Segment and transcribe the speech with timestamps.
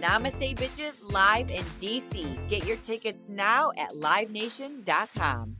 [0.00, 2.48] Namaste Bitches live in DC.
[2.48, 5.56] Get your tickets now at livenation.com.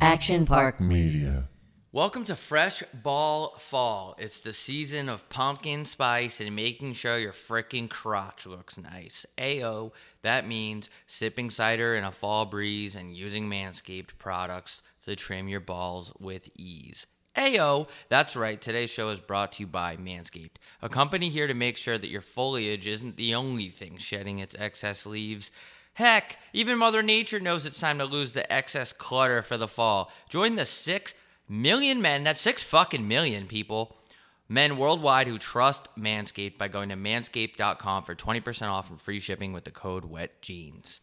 [0.00, 1.48] Action Park Media.
[1.90, 4.14] Welcome to Fresh Ball Fall.
[4.18, 9.24] It's the season of pumpkin spice and making sure your freaking crotch looks nice.
[9.40, 15.48] AO, that means sipping cider in a fall breeze and using Manscaped products to trim
[15.48, 17.06] your balls with ease.
[17.36, 18.60] Ayo, that's right.
[18.60, 22.10] Today's show is brought to you by Manscaped, a company here to make sure that
[22.10, 25.50] your foliage isn't the only thing shedding its excess leaves.
[25.94, 30.12] Heck, even Mother Nature knows it's time to lose the excess clutter for the fall.
[30.28, 31.12] Join the six
[31.48, 33.96] million men, that's six fucking million people,
[34.48, 39.52] men worldwide who trust Manscaped by going to manscaped.com for 20% off and free shipping
[39.52, 41.00] with the code WETJEANS.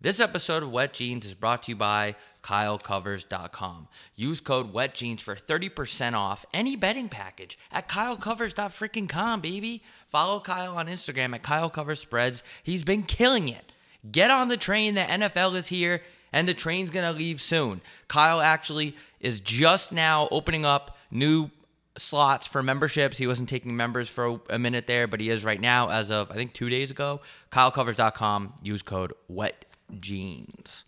[0.00, 3.88] This episode of Wet Jeans is brought to you by KyleCovers.com.
[4.14, 9.82] Use code WetJeans for 30% off any betting package at KyleCovers.freaking.com, baby.
[10.08, 12.42] Follow Kyle on Instagram at KyleCoversSpreads.
[12.62, 13.72] He's been killing it.
[14.10, 14.94] Get on the train.
[14.94, 17.80] The NFL is here and the train's going to leave soon.
[18.06, 21.50] Kyle actually is just now opening up new
[21.96, 23.18] slots for memberships.
[23.18, 26.30] He wasn't taking members for a minute there, but he is right now as of
[26.30, 27.20] I think 2 days ago.
[27.50, 30.84] kylecovers.com use code WETJEANS.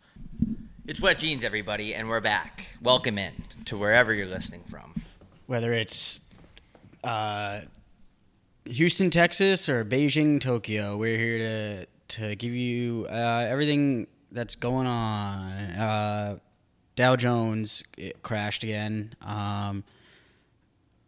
[0.91, 2.71] It's Wet Jeans everybody and we're back.
[2.83, 5.03] Welcome in to wherever you're listening from.
[5.47, 6.19] whether it's
[7.05, 7.61] uh,
[8.65, 10.97] Houston, Texas, or Beijing, Tokyo.
[10.97, 11.87] We're here to
[12.19, 15.53] to give you uh, everything that's going on.
[15.53, 16.39] Uh,
[16.97, 17.85] Dow Jones
[18.25, 19.85] crashed again, um,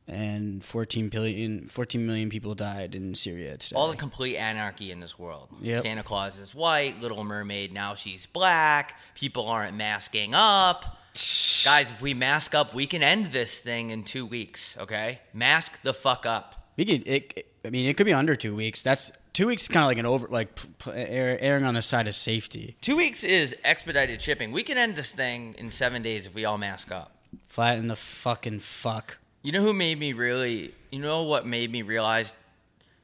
[0.08, 3.76] and 14 billion, 14 million people died in Syria today.
[3.76, 5.48] All the complete anarchy in this world.
[5.60, 5.82] Yep.
[5.82, 10.98] Santa Claus is white, Little Mermaid now she's black, people aren't masking up.
[11.64, 15.20] Guys, if we mask up, we can end this thing in 2 weeks, okay?
[15.34, 16.68] Mask the fuck up.
[16.76, 17.06] we could.
[17.06, 18.82] It, it- I mean, it could be under two weeks.
[18.82, 19.62] That's two weeks.
[19.62, 22.14] Is kind of like an over, like p- p- air, erring on the side of
[22.16, 22.76] safety.
[22.80, 24.50] Two weeks is expedited shipping.
[24.50, 27.12] We can end this thing in seven days if we all mask up.
[27.46, 29.18] Flatten the fucking fuck.
[29.42, 32.32] You know who made me really, you know what made me realize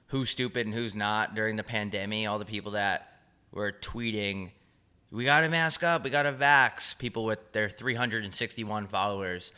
[0.07, 2.29] who's stupid and who's not during the pandemic?
[2.29, 3.19] All the people that
[3.51, 4.51] were tweeting,
[5.11, 9.51] we got to mask up, we got to vax, people with their 361 followers.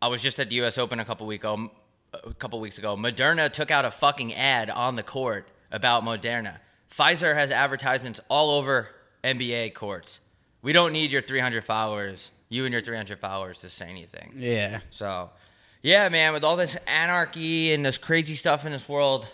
[0.00, 1.72] I was just at the US Open a couple week ago,
[2.12, 2.96] a couple weeks ago.
[2.96, 6.58] Moderna took out a fucking ad on the court about Moderna.
[6.96, 8.88] Pfizer has advertisements all over
[9.24, 10.20] NBA courts.
[10.62, 14.34] We don't need your 300 followers, you and your 300 followers to say anything.
[14.36, 14.78] Yeah.
[14.90, 15.30] So,
[15.84, 19.26] yeah, man, with all this anarchy and this crazy stuff in this world,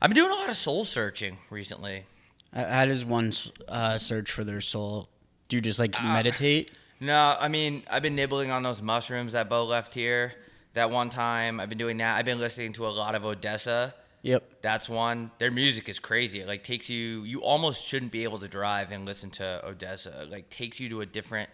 [0.00, 2.06] I've been doing a lot of soul searching recently.
[2.54, 3.32] Uh, How does one
[3.66, 5.08] uh, search for their soul?
[5.48, 6.70] Do you just like meditate?
[7.00, 10.32] No, I mean, I've been nibbling on those mushrooms that Bo left here
[10.74, 11.60] that one time.
[11.60, 12.16] I've been doing that.
[12.18, 13.92] I've been listening to a lot of ODESZA.
[14.22, 14.62] Yep.
[14.62, 15.30] That's one.
[15.38, 16.40] Their music is crazy.
[16.40, 20.22] It like takes you you almost shouldn't be able to drive and listen to ODESZA.
[20.22, 21.50] It like takes you to a different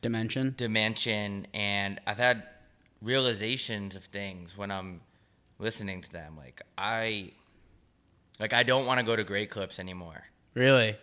[0.00, 0.54] Dimension.
[0.56, 2.44] dimension and I've had
[3.02, 5.00] realizations of things when I'm
[5.58, 6.36] listening to them.
[6.36, 7.32] Like I
[8.38, 10.24] like I don't want to go to Great Clips anymore.
[10.54, 10.96] Really?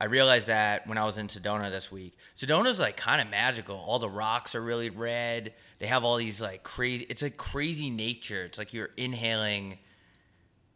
[0.00, 2.16] I realized that when I was in Sedona this week.
[2.38, 3.76] Sedona's like kind of magical.
[3.76, 5.52] All the rocks are really red.
[5.78, 8.44] They have all these like crazy it's like crazy nature.
[8.44, 9.78] It's like you're inhaling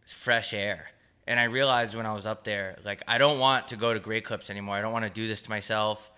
[0.06, 0.88] fresh air.
[1.26, 4.00] And I realized when I was up there, like I don't want to go to
[4.00, 4.76] Great Clips anymore.
[4.76, 6.10] I don't want to do this to myself.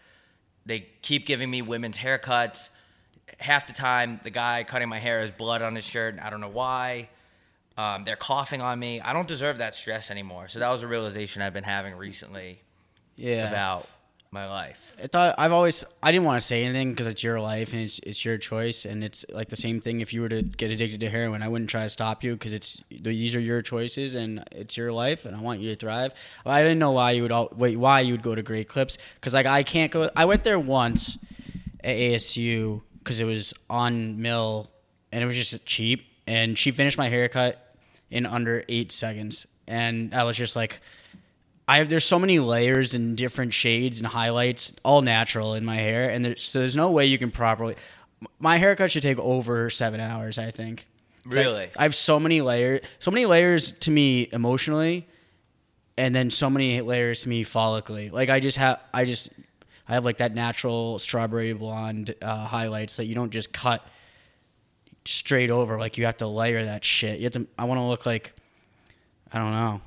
[0.64, 2.70] They keep giving me women's haircuts.
[3.38, 6.30] Half the time, the guy cutting my hair has blood on his shirt, and I
[6.30, 7.08] don't know why.
[7.76, 9.00] Um, they're coughing on me.
[9.02, 10.48] I don't deserve that stress anymore.
[10.48, 12.60] So that was a realization I've been having recently
[13.16, 13.48] Yeah.
[13.48, 13.86] about
[14.30, 14.92] my life.
[15.02, 17.82] I thought I've always I didn't want to say anything because it's your life and
[17.82, 20.70] it's it's your choice and it's like the same thing if you were to get
[20.70, 24.14] addicted to heroin I wouldn't try to stop you because it's these are your choices
[24.14, 26.12] and it's your life and I want you to thrive.
[26.44, 28.98] I didn't know why you would all, wait why you would go to Great Clips
[29.14, 30.10] because like I can't go.
[30.16, 31.18] I went there once
[31.84, 34.68] at ASU because it was on Mill
[35.12, 37.76] and it was just cheap and she finished my haircut
[38.10, 40.80] in under eight seconds and I was just like.
[41.68, 45.74] I have there's so many layers and different shades and highlights, all natural in my
[45.74, 47.74] hair, and there's, so there's no way you can properly.
[48.38, 50.86] My haircut should take over seven hours, I think,
[51.26, 51.68] Really?
[51.76, 55.08] I have so many layers, so many layers to me emotionally,
[55.98, 58.12] and then so many layers to me follically.
[58.12, 59.30] Like I just have, I just,
[59.88, 63.86] I have like that natural strawberry blonde uh, highlights that you don't just cut
[65.04, 65.78] straight over.
[65.78, 67.18] Like you have to layer that shit.
[67.18, 67.46] You have to.
[67.58, 68.32] I want to look like,
[69.32, 69.80] I don't know,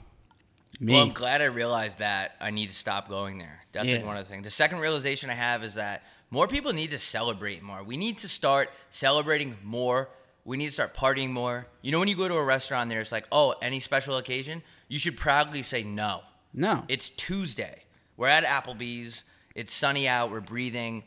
[0.80, 0.94] me.
[0.94, 3.60] Well, I'm glad I realized that I need to stop going there.
[3.72, 4.44] That's like one of the things.
[4.46, 7.84] The second realization I have is that more people need to celebrate more.
[7.84, 10.10] We need to start celebrating more.
[10.46, 11.66] We need to start partying more.
[11.81, 14.63] You know, when you go to a restaurant, there, it's like, oh, any special occasion,
[14.88, 16.22] you should proudly say no.
[16.54, 17.84] no, It's Tuesday.
[18.18, 19.24] We're at Applebee's.
[19.56, 20.31] It's sunny out.
[20.31, 21.04] We're breathing.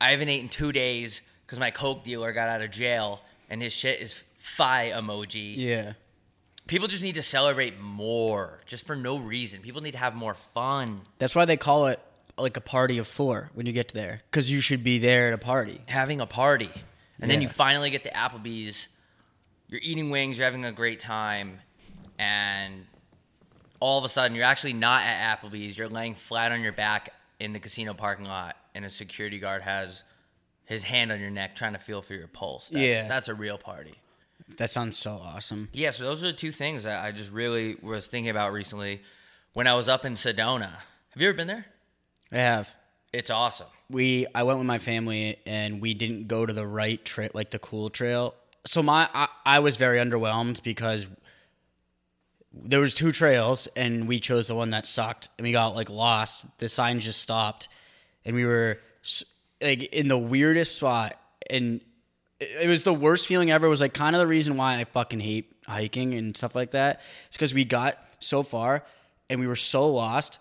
[0.00, 3.20] I haven't eaten two days because my Coke dealer got out of jail
[3.50, 5.56] and his shit is fi emoji.
[5.56, 5.92] yeah.
[6.66, 9.62] People just need to celebrate more, just for no reason.
[9.62, 11.00] People need to have more fun.
[11.16, 11.98] That's why they call it
[12.36, 15.32] like a party of four when you get there, because you should be there at
[15.34, 15.80] a party.
[15.86, 16.70] Having a party.
[17.20, 17.48] And then Yeah.
[17.48, 18.86] you finally get to Applebee's.
[19.68, 21.60] You're eating wings, you're having a great time,
[22.18, 22.86] and
[23.80, 25.76] all of a sudden you're actually not at Applebee's.
[25.78, 29.62] You're laying flat on your back in the casino parking lot, and a security guard
[29.62, 30.02] has
[30.64, 32.68] his hand on your neck trying to feel for your pulse.
[32.68, 33.08] That's, Yeah.
[33.08, 33.94] That's a real party.
[34.56, 35.68] That sounds so awesome.
[35.72, 39.02] Yeah, so those are the two things that I just really was thinking about recently
[39.52, 40.70] when I was up in Sedona.
[41.10, 41.66] Have you ever been there?
[42.32, 42.74] I have.
[43.12, 43.66] It's awesome.
[43.88, 47.50] we I went with my family and we didn't go to the right trail, like
[47.50, 48.34] the cool trail.
[48.66, 51.06] So my I, I was very underwhelmed because
[52.52, 55.90] there was two trails and we chose the one that sucked and we got like
[55.90, 56.46] lost.
[56.58, 57.68] The sign just stopped
[58.24, 58.78] and we were
[59.60, 61.18] like in the weirdest spot
[61.50, 61.80] and
[62.40, 63.66] it was the worst feeling ever.
[63.66, 66.70] It was like kind of the reason why I fucking hate hiking and stuff like
[66.70, 67.00] that.
[67.28, 68.84] It's because we got so far
[69.28, 70.38] and we were so lost.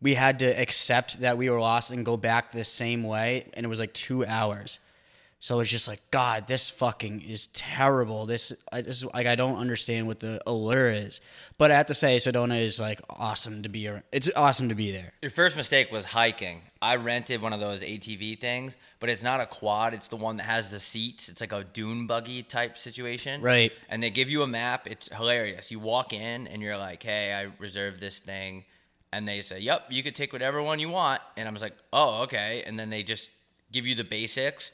[0.00, 3.64] We had to accept that we were lost and go back the same way, and
[3.64, 4.80] it was like two hours.
[5.42, 8.26] So it's just like, God, this fucking is terrible.
[8.26, 11.20] This, I this, like, I don't understand what the allure is.
[11.58, 13.88] But I have to say, Sedona is like awesome to be.
[13.88, 15.14] ar- It's awesome to be there.
[15.20, 16.62] Your first mistake was hiking.
[16.80, 19.94] I rented one of those ATV things, but it's not a quad.
[19.94, 21.28] It's the one that has the seats.
[21.28, 23.42] It's like a dune buggy type situation.
[23.42, 23.72] Right.
[23.88, 24.86] And they give you a map.
[24.86, 25.72] It's hilarious.
[25.72, 28.64] You walk in and you're like, hey, I reserved this thing.
[29.12, 31.20] And they say, yep, you could take whatever one you want.
[31.36, 32.62] And I was like, oh, okay.
[32.64, 33.28] And then they just
[33.72, 34.70] give you the basics.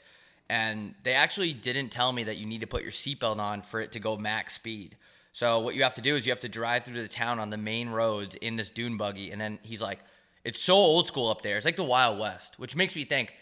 [0.49, 3.79] And they actually didn't tell me that you need to put your seatbelt on for
[3.79, 4.97] it to go max speed.
[5.31, 7.51] So what you have to do is you have to drive through the town on
[7.51, 9.31] the main roads in this dune buggy.
[9.31, 9.99] And then he's like,
[10.43, 11.55] it's so old school up there.
[11.57, 13.33] It's like the Wild West, which makes me think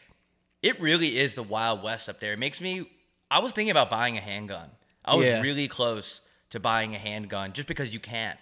[0.62, 2.34] it really is the Wild West up there.
[2.34, 2.90] It makes me.
[3.32, 4.70] I was thinking about buying a handgun.
[5.06, 5.42] I was Yeah.
[5.42, 8.38] really close to buying a handgun just because you can't.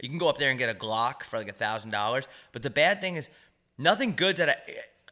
[0.00, 2.26] You can go up there and get a Glock for like a thousand dollars.
[2.52, 3.28] But the bad thing is,
[3.76, 4.56] nothing good's at a.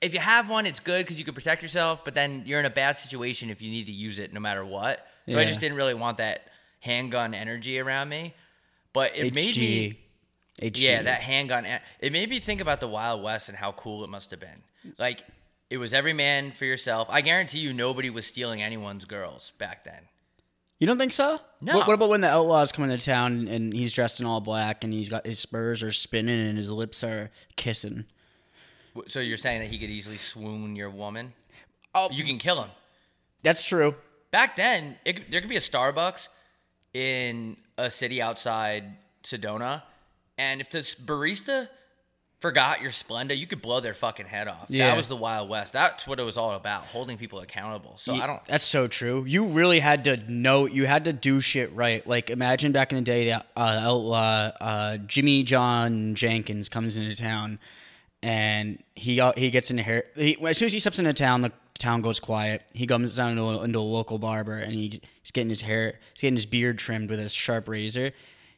[0.05, 2.05] If you have one, it's good because you can protect yourself.
[2.05, 4.65] But then you're in a bad situation if you need to use it, no matter
[4.65, 5.07] what.
[5.29, 6.49] So I just didn't really want that
[6.81, 8.35] handgun energy around me.
[8.93, 9.99] But it made me.
[10.61, 10.73] HG.
[10.73, 10.81] HG.
[10.81, 11.67] Yeah, that handgun.
[11.99, 14.63] It made me think about the Wild West and how cool it must have been.
[14.99, 15.25] Like,
[15.71, 17.09] it was every man for yourself.
[17.11, 20.09] I guarantee you nobody was stealing anyone's girls back then.
[20.79, 21.41] You don't think so?
[21.61, 21.79] No.
[21.79, 24.85] What, what about when the outlaws come into town and he's dressed in all black
[24.85, 28.05] and he's got his spurs are spinning and his lips are kissing?
[29.09, 31.33] So you're saying that he could easily swoon your woman?
[31.95, 32.71] Oh, You can kill him.
[33.43, 33.95] that's true.
[34.31, 36.29] Back then, it, there could be a Starbucks
[36.93, 39.83] in a city outside Sedona,
[40.39, 41.69] and if this barista
[42.41, 44.67] forgot your Splenda, you could blow their fucking head off.
[44.69, 44.89] Yeah.
[44.89, 45.73] That was the Wild West.
[45.73, 47.95] That's what it was all about, holding people accountable.
[47.97, 48.45] So I don't.
[48.47, 49.25] That's so true.
[49.25, 50.67] You really had to know.
[50.67, 52.07] You had to do shit right.
[52.07, 57.59] Like imagine back in the day, uh, outlaw uh, Jimmy John Jenkins comes into town,
[58.25, 60.05] and he uh, he gets into hair.
[60.17, 62.63] He, as soon as he steps into town, the town goes quiet.
[62.73, 66.01] He comes down into a, into a local barber, and he, he's getting his hair,
[66.15, 68.13] he's getting his beard trimmed with a sharp razor.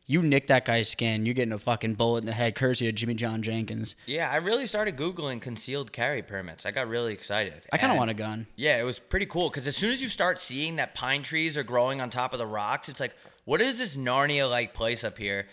[0.08, 2.94] You nick that guy's skin, you're getting a fucking bullet in the head, courtesy of
[2.94, 3.96] Jimmy John Jenkins.
[4.06, 6.64] Yeah, I really started Googling concealed carry permits.
[6.64, 7.62] I got really excited.
[7.72, 8.46] I kind of want a gun.
[8.54, 11.56] Yeah, it was pretty cool because as soon as you start seeing that pine trees
[11.56, 15.02] are growing on top of the rocks, it's like, what is this Narnia like place
[15.02, 15.48] up here?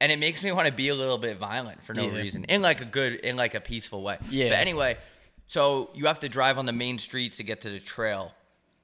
[0.00, 2.16] And it makes me want to be a little bit violent for no Yeah.
[2.18, 4.18] reason, in like a good, in like a peaceful way.
[4.30, 4.50] Yeah.
[4.50, 4.98] But anyway,
[5.46, 8.32] so you have to drive on the main streets to get to the trail,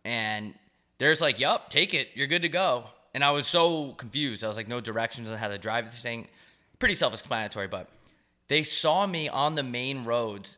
[0.05, 0.55] and
[0.99, 2.85] there's like, yup, take it, you're good to go.
[3.15, 4.43] And I was so confused.
[4.43, 6.29] I was like, no directions on how to drive this thing.
[6.79, 7.89] Pretty self-explanatory, but
[8.49, 10.57] they saw me on the main roads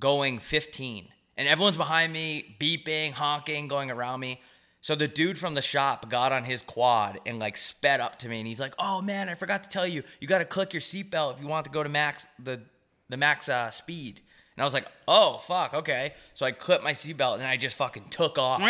[0.00, 4.40] going 15 and everyone's behind me beeping honking going around me
[4.84, 8.28] so the dude from the shop got on his quad and like sped up to
[8.28, 10.74] me and he's like oh man i forgot to tell you you got to click
[10.74, 12.60] your seatbelt if you want to go to max the
[13.08, 14.20] the max uh, speed
[14.54, 17.76] and i was like oh fuck okay so i clipped my seatbelt and i just
[17.76, 18.60] fucking took off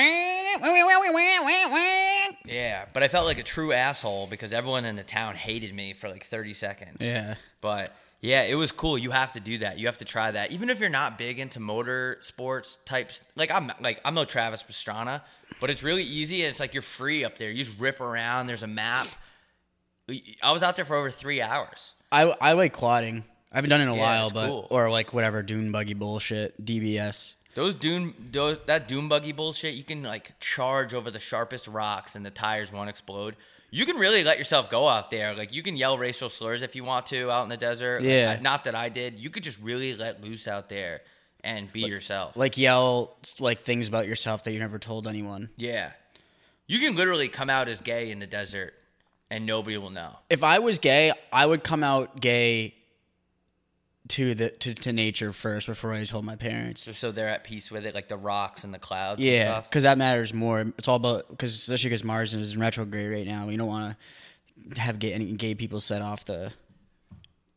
[2.47, 5.95] Yeah, but I felt like a true asshole because everyone in the town hated me
[5.95, 6.99] for like 30 seconds.
[7.01, 7.35] Yeah.
[7.61, 8.97] But yeah, it was cool.
[8.97, 9.79] You have to do that.
[9.79, 10.51] You have to try that.
[10.51, 14.63] Even if you're not big into motor sports types, like I'm like I'm no Travis
[14.63, 15.21] Pastrana,
[15.61, 17.51] but it's really easy and it's like you're free up there.
[17.51, 18.47] You just rip around.
[18.47, 19.09] There's a map.
[20.43, 21.93] I was out there for over three hours.
[22.13, 23.25] I I like quadding.
[23.53, 24.67] I haven't done it in a Yeah, while, but cool.
[24.71, 27.35] or like whatever dune buggy bullshit, DBS.
[27.55, 32.17] Those dune, those, that dune buggy bullshit, you can like charge over the sharpest rocks
[32.17, 33.37] and the tires won't explode.
[33.75, 35.35] You can really let yourself go out there.
[35.35, 38.03] Like you can yell racial slurs if you want to out in the desert.
[38.03, 38.37] Yeah.
[38.39, 39.19] I- not that I did.
[39.19, 41.01] You could just really let loose out there
[41.43, 42.37] and be yourself.
[42.37, 45.51] Like yell like things about yourself that you never told anyone.
[45.57, 45.91] yeah.
[46.67, 48.73] You can literally come out as gay in the desert
[49.29, 50.17] and nobody will know.
[50.31, 52.75] If I was gay, I would come out gay
[54.09, 56.85] to the to, to nature first before I told my parents.
[56.85, 59.85] Just so they're at peace with it, like the rocks and the clouds Yeah, because
[59.85, 60.73] that matters more.
[60.79, 63.47] It's all about because especially because Mars is in retrograde right now.
[63.47, 63.97] We don't want
[64.75, 66.53] to have gay, any gay people set off the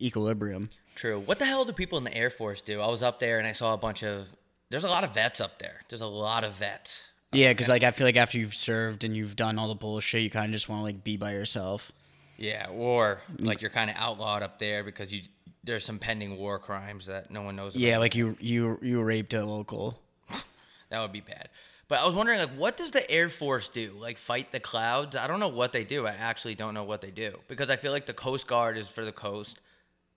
[0.01, 0.69] equilibrium.
[0.95, 1.19] True.
[1.19, 2.81] What the hell do people in the Air Force do?
[2.81, 4.27] I was up there and I saw a bunch of.
[4.69, 5.81] There's a lot of vets up there.
[5.89, 7.03] There's a lot of vets.
[7.33, 10.23] Yeah, because like I feel like after you've served and you've done all the bullshit,
[10.23, 11.91] you kind of just want to like be by yourself.
[12.37, 13.45] Yeah, or mm.
[13.45, 15.23] like you're kind of outlawed up there because you
[15.67, 17.81] there's some pending war crimes that no one knows about.
[17.81, 19.99] Yeah, like you you you raped a local.
[20.89, 21.49] that would be bad.
[21.89, 23.93] But I was wondering, like, what does the Air Force do?
[23.97, 25.15] Like, fight the clouds?
[25.15, 26.05] I don't know what they do.
[26.05, 28.89] I actually don't know what they do because I feel like the Coast Guard is
[28.89, 29.59] for the coast.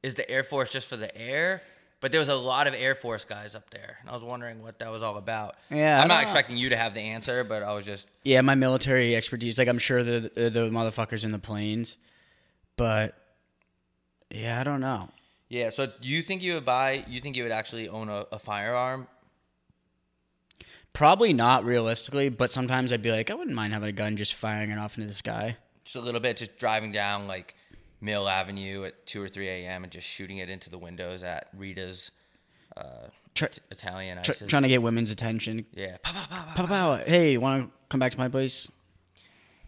[0.02, 1.62] Is the Air Force just for the air?
[2.00, 4.62] But there was a lot of Air Force guys up there, and I was wondering
[4.62, 5.56] what that was all about.
[5.70, 6.22] Yeah, I'm not know.
[6.22, 9.58] expecting you to have the answer, but I was just Yeah, my military expertise.
[9.58, 11.98] Like I'm sure the the, the motherfuckers in the planes,
[12.76, 13.14] but
[14.30, 15.10] yeah, I don't know.
[15.50, 15.68] Yeah.
[15.68, 17.04] So, do you think you would buy?
[17.06, 19.06] You think you would actually own a, a firearm?
[20.92, 24.34] Probably not realistically, but sometimes I'd be like, I wouldn't mind having a gun just
[24.34, 25.56] firing it off into the sky.
[25.84, 27.54] just a little bit, just driving down like
[28.00, 29.84] Mill Avenue at two or three a.m.
[29.84, 32.10] and just shooting it into the windows at Rita's
[32.76, 35.64] uh, Try- t- Italian Tr- trying to get women's attention.
[35.74, 36.24] yeah, pow, pow.
[36.26, 37.04] Pow, pow, pow.
[37.06, 38.68] Hey, want to come back to my place?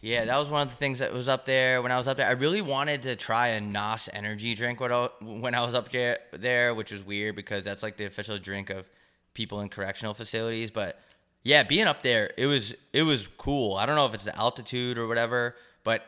[0.02, 2.16] Yeah, that was one of the things that was up there when I was up
[2.16, 2.26] there.
[2.26, 6.90] I really wanted to try a NOS energy drink when I, was up there, which
[6.90, 8.90] was weird because that's like the official drink of
[9.32, 10.72] people in correctional facilities.
[10.72, 11.00] But
[11.44, 13.76] yeah, being up there, it was it was cool.
[13.76, 15.54] I don't know if it's the altitude or whatever,
[15.84, 16.04] but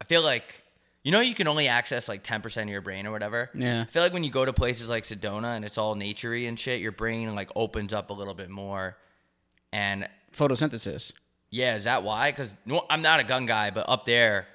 [0.00, 0.62] I feel like
[1.04, 3.50] you know you can only access like ten percent of your brain or whatever.
[3.54, 3.82] Yeah.
[3.82, 6.58] I feel like when you go to places like Sedona and it's all naturey and
[6.58, 8.96] shit, your brain like opens up a little bit more.
[9.74, 11.12] And Photosynthesis.
[11.50, 12.30] Yeah, is that why?
[12.30, 12.54] Because
[12.90, 14.46] I'm not a gun guy, but up there,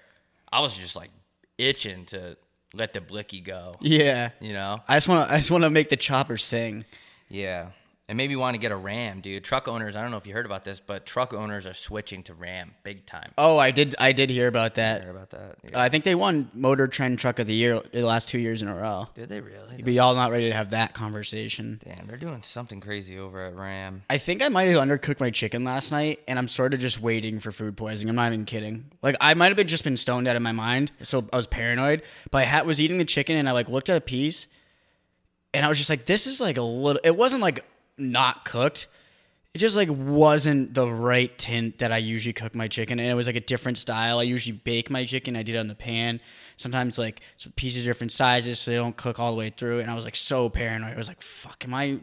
[0.52, 1.10] I was just like
[1.58, 2.38] itching to
[2.74, 3.76] let the blicky go.
[3.82, 4.32] Yeah.
[4.40, 4.82] You know?
[4.88, 5.34] I just want to.
[5.34, 6.86] I just want to make the chopper sing.
[7.30, 7.70] Yeah.
[8.10, 9.44] And maybe want to get a Ram, dude.
[9.46, 12.24] Truck owners, I don't know if you heard about this, but truck owners are switching
[12.24, 13.32] to Ram big time.
[13.38, 13.96] Oh, I did.
[14.00, 15.04] I did hear about that.
[15.04, 15.56] Hear about that?
[15.64, 15.82] Yeah.
[15.82, 18.68] I think they won Motor Trend Truck of the Year the last two years in
[18.68, 19.08] a row.
[19.14, 19.82] Did they really?
[19.82, 21.80] But y'all not ready to have that conversation.
[21.86, 24.04] Damn, they're doing something crazy over at Ram.
[24.10, 27.00] I think I might have undercooked my chicken last night, and I'm sort of just
[27.00, 28.10] waiting for food poisoning.
[28.10, 28.92] I'm not even kidding.
[29.02, 31.48] Like I might have been just been stoned out of my mind, so I was
[31.48, 32.02] paranoid.
[32.30, 34.48] But I had, was eating the chicken, and I like looked at a piece,
[35.54, 37.64] and I was just like, "This is like a little." It wasn't like
[37.98, 38.88] not cooked.
[39.54, 43.16] It just like wasn't the right tint that I usually cook my chicken, and it
[43.16, 44.20] was like a different style.
[44.20, 45.36] I usually bake my chicken.
[45.36, 46.22] I did it on the pan.
[46.56, 49.80] Sometimes like some pieces different sizes, so they don't cook all the way through.
[49.82, 50.94] And I was like so paranoid.
[50.94, 52.02] I was like, "Fuck, am I am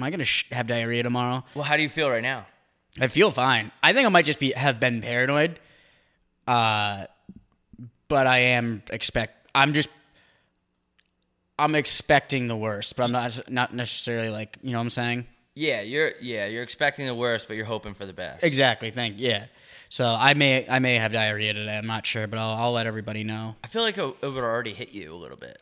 [0.00, 2.46] I gonna sh- have diarrhea tomorrow?" Well, how do you feel right now?
[3.00, 3.70] I feel fine.
[3.80, 5.60] I think I might just be have been paranoid.
[6.48, 7.06] Uh,
[8.08, 9.46] but I am expect.
[9.54, 9.88] I'm just.
[11.58, 15.26] I'm expecting the worst, but I'm not not necessarily like you know what I'm saying.
[15.54, 18.44] Yeah, you're yeah, you're expecting the worst, but you're hoping for the best.
[18.44, 18.90] Exactly.
[18.90, 19.46] Thank yeah.
[19.88, 21.76] So I may I may have diarrhea today.
[21.76, 23.56] I'm not sure, but I'll, I'll let everybody know.
[23.64, 25.60] I feel like it, it would already hit you a little bit.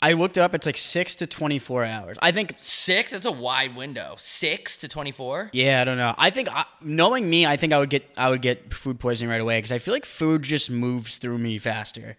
[0.00, 0.54] I looked it up.
[0.54, 2.18] It's like six to twenty four hours.
[2.20, 2.54] I think.
[2.58, 3.12] Six?
[3.12, 4.14] That's a wide window.
[4.18, 5.50] Six to twenty-four.
[5.52, 6.14] Yeah, I don't know.
[6.16, 9.30] I think I, knowing me, I think I would get I would get food poisoning
[9.30, 12.16] right away because I feel like food just moves through me faster.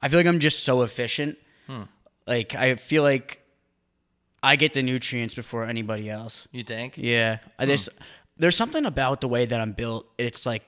[0.00, 1.38] I feel like I'm just so efficient.
[1.66, 1.82] Hmm.
[2.32, 3.42] Like I feel like
[4.42, 6.48] I get the nutrients before anybody else.
[6.50, 6.94] You think?
[6.96, 7.90] Yeah, I there's
[8.38, 10.06] there's something about the way that I'm built.
[10.16, 10.62] It's like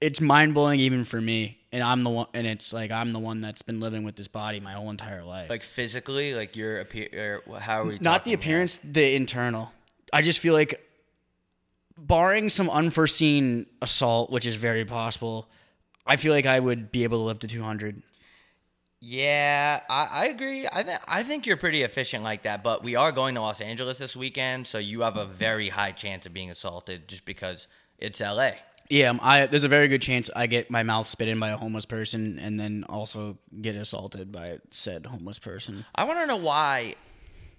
[0.00, 3.20] it's mind blowing even for me, and I'm the one, and it's like I'm the
[3.20, 5.48] one that's been living with this body my whole entire life.
[5.48, 7.42] Like physically, like your appear.
[7.46, 7.98] Or how are we?
[8.00, 9.70] not the appearance, the internal.
[10.12, 10.80] I just feel like,
[11.96, 15.48] barring some unforeseen assault, which is very possible,
[16.06, 18.02] I feel like I would be able to live to 200.
[19.00, 20.66] Yeah, I, I agree.
[20.66, 22.64] I think I think you're pretty efficient like that.
[22.64, 25.92] But we are going to Los Angeles this weekend, so you have a very high
[25.92, 28.56] chance of being assaulted just because it's L.A.
[28.90, 31.50] Yeah, um, I there's a very good chance I get my mouth spit in by
[31.50, 35.84] a homeless person and then also get assaulted by said homeless person.
[35.94, 36.96] I want to know why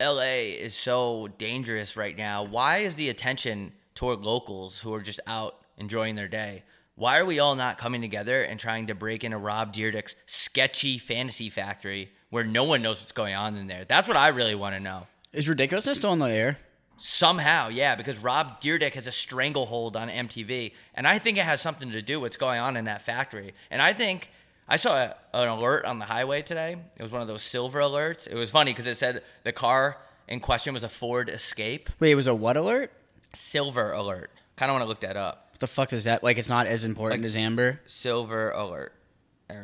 [0.01, 2.43] LA is so dangerous right now.
[2.43, 6.63] Why is the attention toward locals who are just out enjoying their day?
[6.99, 10.97] Why are we all not coming together and trying to break into Rob Dyrdek's sketchy
[10.97, 13.85] fantasy factory where no one knows what's going on in there?
[13.85, 15.07] That's what I really want to know.
[15.31, 16.57] Is ridiculousness still on the air?
[16.97, 21.61] Somehow, yeah, because Rob Dyrdek has a stranglehold on MTV, and I think it has
[21.61, 23.53] something to do with what's going on in that factory.
[23.71, 24.29] And I think
[24.67, 26.75] I saw a, an alert on the highway today.
[26.97, 28.27] It was one of those silver alerts.
[28.27, 31.89] It was funny because it said the car in question was a Ford Escape.
[32.01, 32.91] Wait, it was a what alert?
[33.33, 34.31] Silver alert.
[34.57, 35.48] Kind of want to look that up.
[35.59, 36.23] What the fuck is that?
[36.23, 37.81] Like it's not as important Like- as amber.
[37.85, 38.93] Silver alert.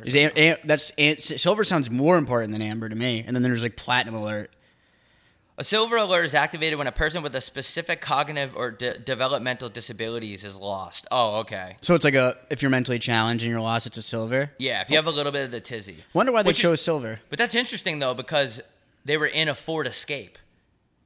[0.04, 3.24] Is am- am- that's am- silver sounds more important than amber to me.
[3.26, 4.50] And then there's like platinum alert.
[5.56, 9.70] A silver alert is activated when a person with a specific cognitive or de- developmental
[9.70, 11.06] disabilities is lost.
[11.10, 11.76] Oh, okay.
[11.80, 14.50] So it's like a if you're mentally challenged and you're lost, it's a silver.
[14.58, 16.04] Yeah, if you have a little bit of the tizzy.
[16.12, 17.20] Wonder why they Which is- chose silver.
[17.30, 18.60] But that's interesting though because
[19.06, 20.36] they were in a Ford Escape.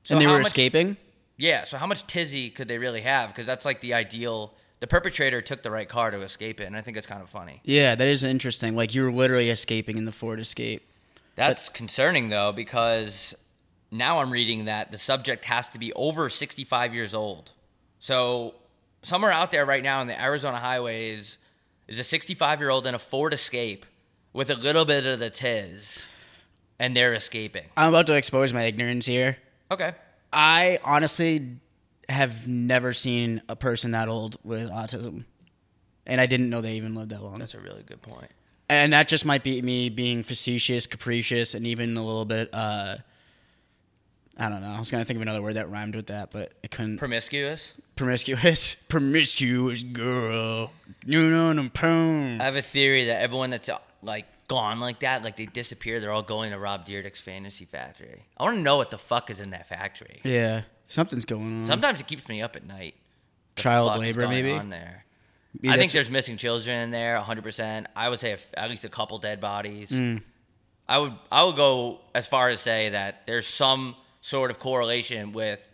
[0.03, 0.97] So and they how were much- escaping.
[1.37, 3.29] Yeah, so how much tizzy could they really have?
[3.29, 4.53] Because that's like the ideal.
[4.81, 7.29] The perpetrator took the right car to escape it, and I think it's kind of
[7.29, 7.61] funny.
[7.65, 8.75] Yeah, that is interesting.
[8.75, 10.83] Like you were literally escaping in the Ford Escape.
[11.37, 13.35] That's concerning though because
[13.91, 17.51] now I'm reading that the subject has to be over 65 years old.
[17.99, 18.55] So
[19.03, 21.39] somewhere out there right now in the Arizona highways
[21.89, 23.85] is a 65 year old in a Ford Escape
[24.33, 26.07] with a little bit of the tiz,
[26.79, 27.65] and they're escaping.
[27.77, 29.39] I'm about to expose my ignorance here.
[29.71, 29.93] Okay.
[30.33, 31.57] I honestly
[32.11, 35.25] have never seen a person that old with autism.
[36.07, 37.39] And I didn't know they even lived that long.
[37.39, 38.31] That's a really good point.
[38.69, 42.97] And that just might be me being facetious, capricious, and even a little bit uh
[44.39, 44.71] I don't know.
[44.71, 46.97] I was gonna think of another word that rhymed with that, but I couldn't.
[46.97, 47.75] Promiscuous.
[47.95, 50.73] promiscuous, promiscuous girl.
[51.05, 52.41] You know the poem.
[52.41, 53.69] I have a theory that everyone that's
[54.03, 58.25] like gone like that, like they disappear, they're all going to Rob Dyrdek's fantasy factory.
[58.37, 60.21] I want to know what the fuck is in that factory.
[60.25, 61.65] Yeah, something's going on.
[61.67, 62.95] Sometimes it keeps me up at night.
[63.57, 64.53] The Child labor, going maybe.
[64.53, 65.05] On there.
[65.57, 67.43] I think that's- there's missing children in there, 100.
[67.43, 69.91] percent I would say if, at least a couple dead bodies.
[69.91, 70.23] Mm.
[70.89, 75.33] I would I would go as far as say that there's some sort of correlation
[75.33, 75.67] with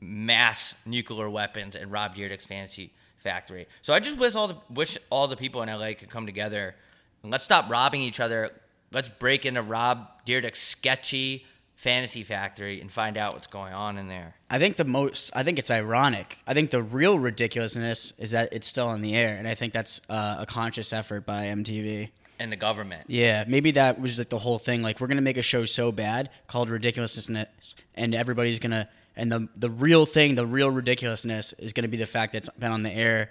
[0.00, 3.66] mass nuclear weapons and Rob Dyrdek's fantasy factory.
[3.82, 6.74] So I just wish all the wish all the people in LA could come together
[7.22, 8.50] and let's stop robbing each other.
[8.90, 11.44] Let's break into Rob Dyrdek's sketchy
[11.78, 14.34] fantasy factory and find out what's going on in there.
[14.50, 15.30] I think the most.
[15.34, 16.38] I think it's ironic.
[16.46, 19.72] I think the real ridiculousness is that it's still in the air, and I think
[19.72, 22.10] that's uh, a conscious effort by MTV.
[22.40, 23.04] And the government.
[23.08, 24.82] Yeah, maybe that was like the whole thing.
[24.82, 28.88] Like we're gonna make a show so bad called ridiculousness, and everybody's gonna.
[29.16, 32.50] And the the real thing, the real ridiculousness, is gonna be the fact that it's
[32.58, 33.30] been on the air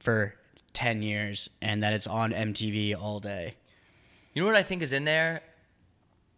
[0.00, 0.34] for
[0.74, 3.54] ten years and that it's on MTV all day.
[4.34, 5.42] You know what I think is in there?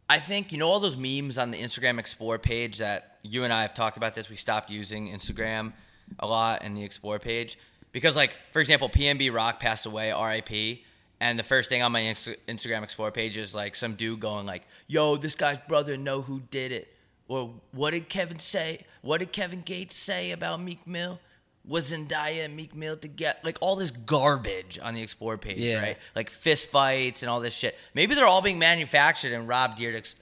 [0.09, 3.53] I think you know all those memes on the Instagram Explore page that you and
[3.53, 4.31] I have talked about this.
[4.31, 5.73] We stopped using Instagram
[6.19, 7.59] a lot in the Explore page
[7.93, 10.85] because, like, for example, PNB Rock passed away, R.I.P.
[11.21, 14.47] And the first thing on my Insta- Instagram Explore page is like some dude going
[14.47, 16.95] like, "Yo, this guy's brother know who did it."
[17.27, 18.87] Or what did Kevin say?
[19.03, 21.21] What did Kevin Gates say about Meek Mill?
[21.69, 23.39] Was Zendaya and Meek Mill together?
[23.45, 25.81] Like all this garbage on the Explore page, Yeah.
[25.81, 25.99] right?
[26.17, 27.77] Like fist fights and all this shit.
[27.95, 30.17] Maybe they're all being manufactured in Rob Dyrdek's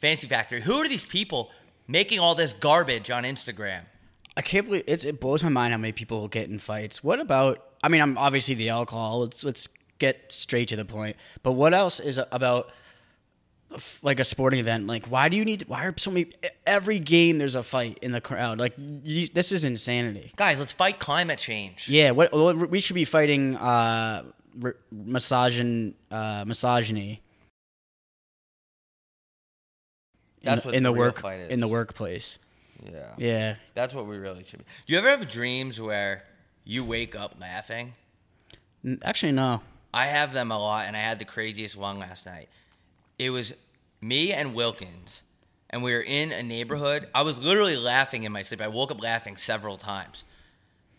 [0.00, 0.60] fancy factory.
[0.62, 1.50] Who are these people
[1.88, 3.80] making all this garbage on Instagram?
[4.36, 7.02] I can't believe it's, it blows my mind how many people get in fights.
[7.04, 7.66] What about?
[7.82, 9.20] I mean, I'm obviously the alcohol.
[9.20, 11.16] Let's let's get straight to the point.
[11.42, 12.70] But what else is about
[14.02, 14.86] like a sporting event?
[14.86, 15.64] Like, why do you need?
[15.68, 16.30] Why are so many?
[16.66, 18.58] Every game there's a fight in the crowd.
[18.58, 20.32] Like, you, this is insanity.
[20.36, 21.88] Guys, let's fight climate change.
[21.88, 24.24] Yeah, what, what we should be fighting uh,
[24.62, 27.20] r- misogyn, uh, misogyny.
[30.42, 31.50] in That's the- what in the the work fight is.
[31.50, 32.38] in the workplace.
[32.84, 33.12] Yeah.
[33.16, 34.64] Yeah, That's what we really should be.
[34.86, 36.24] Do you ever have dreams where
[36.64, 37.94] you wake up laughing?
[39.04, 39.60] Actually, no.
[39.94, 42.48] I have them a lot, and I had the craziest one last night.
[43.18, 43.52] It was
[44.00, 45.22] me and Wilkins,
[45.70, 47.08] and we were in a neighborhood.
[47.14, 48.60] I was literally laughing in my sleep.
[48.60, 50.24] I woke up laughing several times.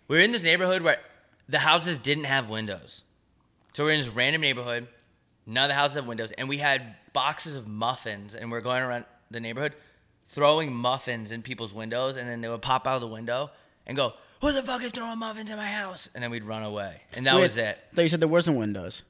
[0.07, 0.97] We were in this neighborhood where
[1.47, 3.01] the houses didn't have windows.
[3.73, 4.87] So we're in this random neighborhood.
[5.45, 8.81] None of the houses have windows, and we had boxes of muffins, and we're going
[8.81, 9.75] around the neighborhood
[10.29, 13.51] throwing muffins in people's windows, and then they would pop out of the window
[13.85, 16.63] and go, "Who the fuck is throwing muffins in my house?" And then we'd run
[16.63, 17.83] away, and that Wait, was it.
[17.91, 19.01] They said there wasn't windows.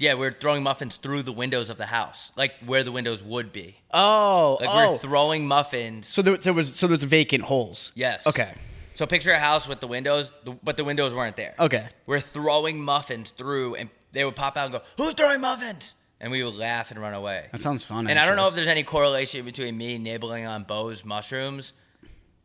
[0.00, 3.52] Yeah, we're throwing muffins through the windows of the house, like where the windows would
[3.52, 3.76] be.
[3.92, 4.92] Oh, Like oh.
[4.92, 6.08] we're throwing muffins.
[6.08, 7.92] so there, there was so there was vacant holes.
[7.94, 8.26] Yes.
[8.26, 8.54] Okay.
[8.94, 10.30] So picture a house with the windows,
[10.62, 11.54] but the windows weren't there.
[11.58, 11.88] Okay.
[12.06, 16.30] We're throwing muffins through, and they would pop out and go, "Who's throwing muffins?" And
[16.30, 17.48] we would laugh and run away.
[17.52, 18.08] That sounds fun.
[18.08, 21.72] And I don't know if there's any correlation between me nibbling on Bo's mushrooms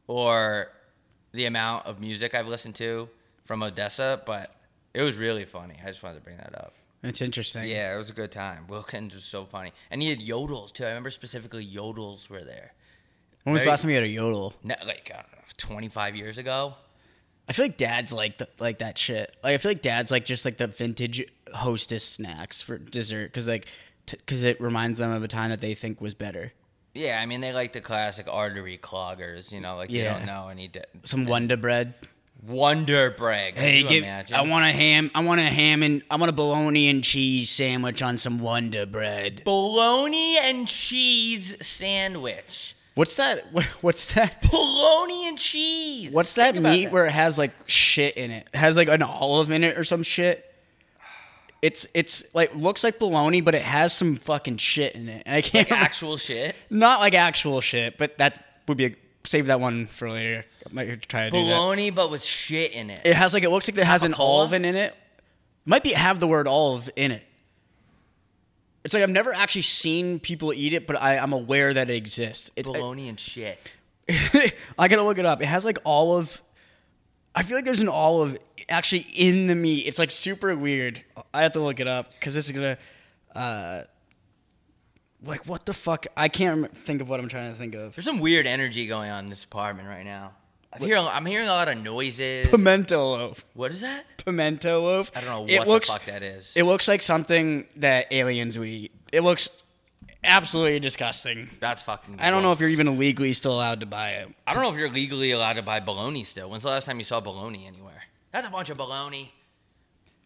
[0.08, 0.72] or
[1.34, 3.10] the amount of music I've listened to
[3.44, 4.56] from ODESZA, but
[4.94, 5.78] it was really funny.
[5.84, 6.74] I just wanted to bring that up.
[7.08, 7.68] It's interesting.
[7.68, 8.68] Yeah, it was a good time.
[8.68, 9.72] Wilkins was so funny.
[9.92, 10.84] And he had yodels too.
[10.86, 12.74] I remember specifically yodels were there.
[13.44, 14.54] When was the last time you had a yodel?
[14.64, 16.74] Ne- like, I don't know, 25 years ago.
[17.48, 19.36] I feel like dad's like the, like that shit.
[19.44, 23.48] Like I feel like dad's like just like the vintage hostess snacks for dessert because
[23.48, 23.68] like
[24.08, 26.54] because it reminds them of a time that they think was better.
[26.96, 30.14] Yeah, I mean, they like the classic artery cloggers, you know, like you Yeah.
[30.18, 30.70] don't know any.
[30.70, 31.94] De- Some Wonder bread.
[32.48, 33.58] Wonder bread.
[33.58, 34.36] Hey, give, imagine?
[34.36, 35.10] I want a ham.
[35.16, 38.86] I want a ham and I want a bologna and cheese sandwich on some Wonder
[38.86, 39.44] bread.
[39.46, 42.76] bologna and cheese sandwich.
[42.94, 43.48] What's that?
[43.82, 44.50] What's that?
[44.50, 46.12] Bologna and cheese.
[46.12, 48.48] What's that meat where it has like shit in it?
[48.54, 50.52] It has like an olive in it or some shit.
[51.62, 55.24] It's it's like looks like bologna, but it has some fucking shit in it.
[55.26, 56.56] And I can't Like actual shit.
[56.70, 60.46] not like actual shit, but that would be a, save that one for later.
[60.66, 61.44] I might try to do that.
[61.44, 63.02] Bologna, but with shit in it.
[63.04, 64.96] It has like it looks like it has an olive in it.
[65.66, 67.24] Might be have the word olive in it.
[68.84, 71.96] It's like I've never actually seen people eat it, but I, I'm aware that it
[71.96, 72.52] exists.
[72.56, 73.60] It, Bologna and shit.
[74.10, 75.42] I gotta look it up.
[75.42, 76.42] It has like olive.
[77.34, 78.38] I feel like there's an olive
[78.70, 79.88] actually in the meat.
[79.88, 81.04] It's like super weird.
[81.34, 82.78] I have to look it up because this is gonna.
[83.34, 83.84] Uh,
[85.26, 86.08] like what the fuck?
[86.16, 87.96] I can't rem- think of what I'm trying to think of.
[87.96, 90.34] There's some weird energy going on in this apartment right now.
[90.74, 92.48] I hear, I'm hearing a lot of noises.
[92.50, 93.46] Pimento loaf.
[93.54, 94.06] What is that?
[94.18, 95.10] Pimento loaf.
[95.16, 96.52] I don't know It what looks, the fuck that is.
[96.54, 98.92] It looks like something that aliens would eat.
[99.14, 99.48] It looks
[100.24, 101.50] absolutely disgusting.
[101.62, 102.18] That's fucking.
[102.20, 104.30] I don't know if you're even legally still allowed to buy it.
[104.46, 106.50] I don't know if you're legally allowed to buy bologna still.
[106.50, 108.04] When's the last time you saw bologna anywhere?
[108.34, 109.34] That's a bunch of bologna.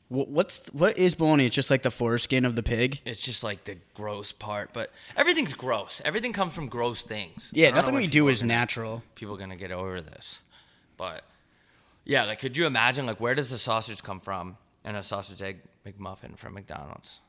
[0.10, 1.46] Wh- What's what is bologna?
[1.46, 3.00] It's just like the foreskin of the pig.
[3.06, 6.02] It's just like the gross part, but everything's gross.
[6.04, 7.50] Everything comes from gross things.
[7.54, 9.04] Yeah, nothing we do is gonna- natural.
[9.16, 10.40] People are gonna get over this,
[10.98, 11.24] but
[12.06, 15.42] yeah, like could you imagine like where does the sausage come from and a sausage
[15.42, 17.20] egg McMuffin from McDonald's?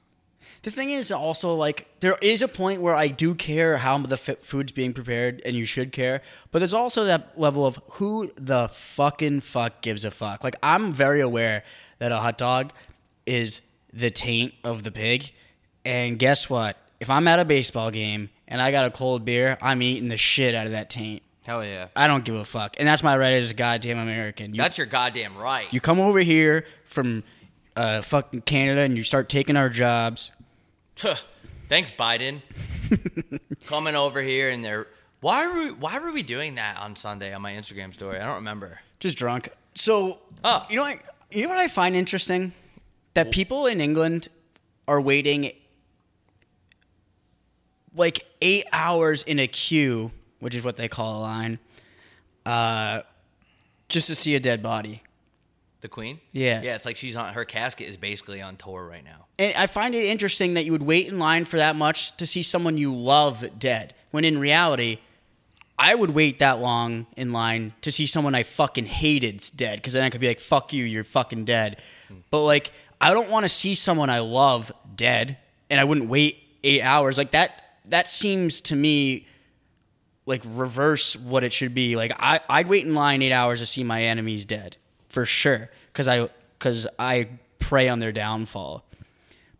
[0.62, 4.14] The thing is also like there is a point where I do care how the
[4.16, 6.22] f- food's being prepared, and you should care.
[6.50, 10.44] But there's also that level of who the fucking fuck gives a fuck.
[10.44, 11.64] Like I'm very aware
[11.98, 12.72] that a hot dog
[13.26, 13.61] is
[13.92, 15.33] the taint of the pig,
[15.85, 16.76] and guess what?
[17.00, 20.18] If I'm at a baseball game and I got a cold beer, I'm eating the
[20.18, 21.22] shit out of that taint.
[21.46, 24.55] Hell yeah, I don't give a fuck, and that's my right as a goddamn American.
[24.55, 25.72] You, that's your goddamn right.
[25.72, 27.24] you come over here from
[27.76, 30.30] uh, fucking Canada and you start taking our jobs.
[31.68, 32.42] Thanks, Biden.
[33.66, 34.87] Coming over here and they're
[35.20, 38.18] why were we, why were we doing that on Sunday on my Instagram story?
[38.18, 38.80] I don't remember.
[39.00, 39.50] just drunk.
[39.74, 40.64] So, Oh.
[40.70, 40.98] you know, what,
[41.30, 42.52] you know what I find interesting
[43.14, 44.28] that people in England
[44.88, 45.52] are waiting
[47.94, 51.59] like eight hours in a queue, which is what they call a line,
[52.46, 53.02] uh,
[53.88, 55.02] just to see a dead body.
[55.81, 56.21] The Queen?
[56.33, 56.61] Yeah.
[56.62, 59.27] Yeah, it's like she's on her casket is basically on tour right now.
[59.38, 62.27] And I find it interesting that you would wait in line for that much to
[62.27, 64.99] see someone you love dead, when in reality,
[65.79, 69.95] I would wait that long in line to see someone I fucking hated's dead, because
[69.95, 72.16] then I could be like, "Fuck you, you're fucking dead." Hmm.
[72.31, 75.38] But like, I don't want to see someone I love dead,
[75.71, 77.16] and I wouldn't wait eight hours.
[77.16, 77.64] Like that.
[77.87, 79.27] That seems to me
[80.27, 81.97] like reverse what it should be.
[81.97, 84.77] Like I, I'd wait in line eight hours to see my enemies dead
[85.11, 88.85] for sure, because I, because I prey on their downfall.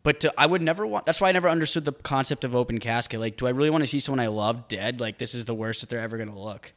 [0.03, 1.05] But to, I would never want.
[1.05, 3.21] That's why I never understood the concept of open casket.
[3.21, 4.99] Like, do I really want to see someone I love dead?
[4.99, 6.73] Like, this is the worst that they're ever gonna look.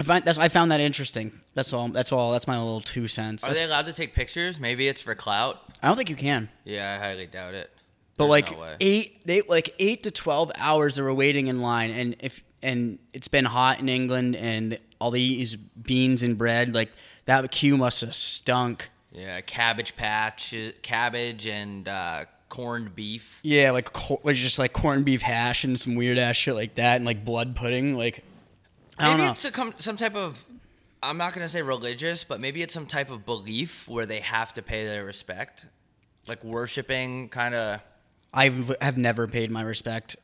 [0.00, 1.32] I find that's I found that interesting.
[1.54, 1.88] That's all.
[1.88, 2.32] That's all.
[2.32, 3.44] That's my little two cents.
[3.44, 4.58] Are they allowed to take pictures?
[4.58, 5.60] Maybe it's for clout.
[5.82, 6.48] I don't think you can.
[6.64, 7.70] Yeah, I highly doubt it.
[8.16, 11.60] But There's like no eight, they like eight to twelve hours they were waiting in
[11.60, 16.74] line, and if and it's been hot in England, and all these beans and bread,
[16.74, 16.90] like
[17.26, 18.90] that queue must have stunk.
[19.12, 23.40] Yeah, cabbage patch, cabbage and uh, corned beef.
[23.42, 23.90] Yeah, like
[24.26, 27.56] just like corned beef hash and some weird ass shit like that, and like blood
[27.56, 27.96] pudding.
[27.96, 28.24] Like
[28.98, 29.32] I don't Maybe know.
[29.32, 30.44] it's a com- some type of.
[31.02, 34.52] I'm not gonna say religious, but maybe it's some type of belief where they have
[34.54, 35.66] to pay their respect,
[36.26, 37.80] like worshiping, kind of.
[38.34, 40.16] I have never paid my respect.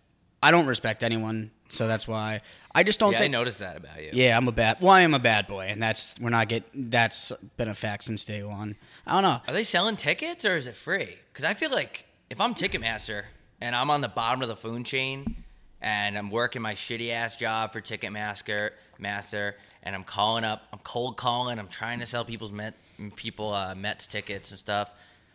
[0.42, 2.40] I don't respect anyone, so that's why
[2.74, 3.32] I just don't Yeah, I think.
[3.32, 4.10] noticed that about you.
[4.12, 4.80] Yeah, I'm a bad.
[4.80, 6.64] Well, I am a bad boy, and that's we're not get.
[6.74, 8.76] That's been a fact since day one.
[9.06, 9.40] I don't know.
[9.46, 11.16] Are they selling tickets or is it free?
[11.32, 13.24] Because I feel like if I'm Ticketmaster
[13.60, 15.44] and I'm on the bottom of the food chain
[15.80, 20.78] and I'm working my shitty ass job for Ticketmaster, Master, and I'm calling up, I'm
[20.84, 22.74] cold calling, I'm trying to sell people's Met,
[23.16, 24.90] people uh, Mets tickets and stuff.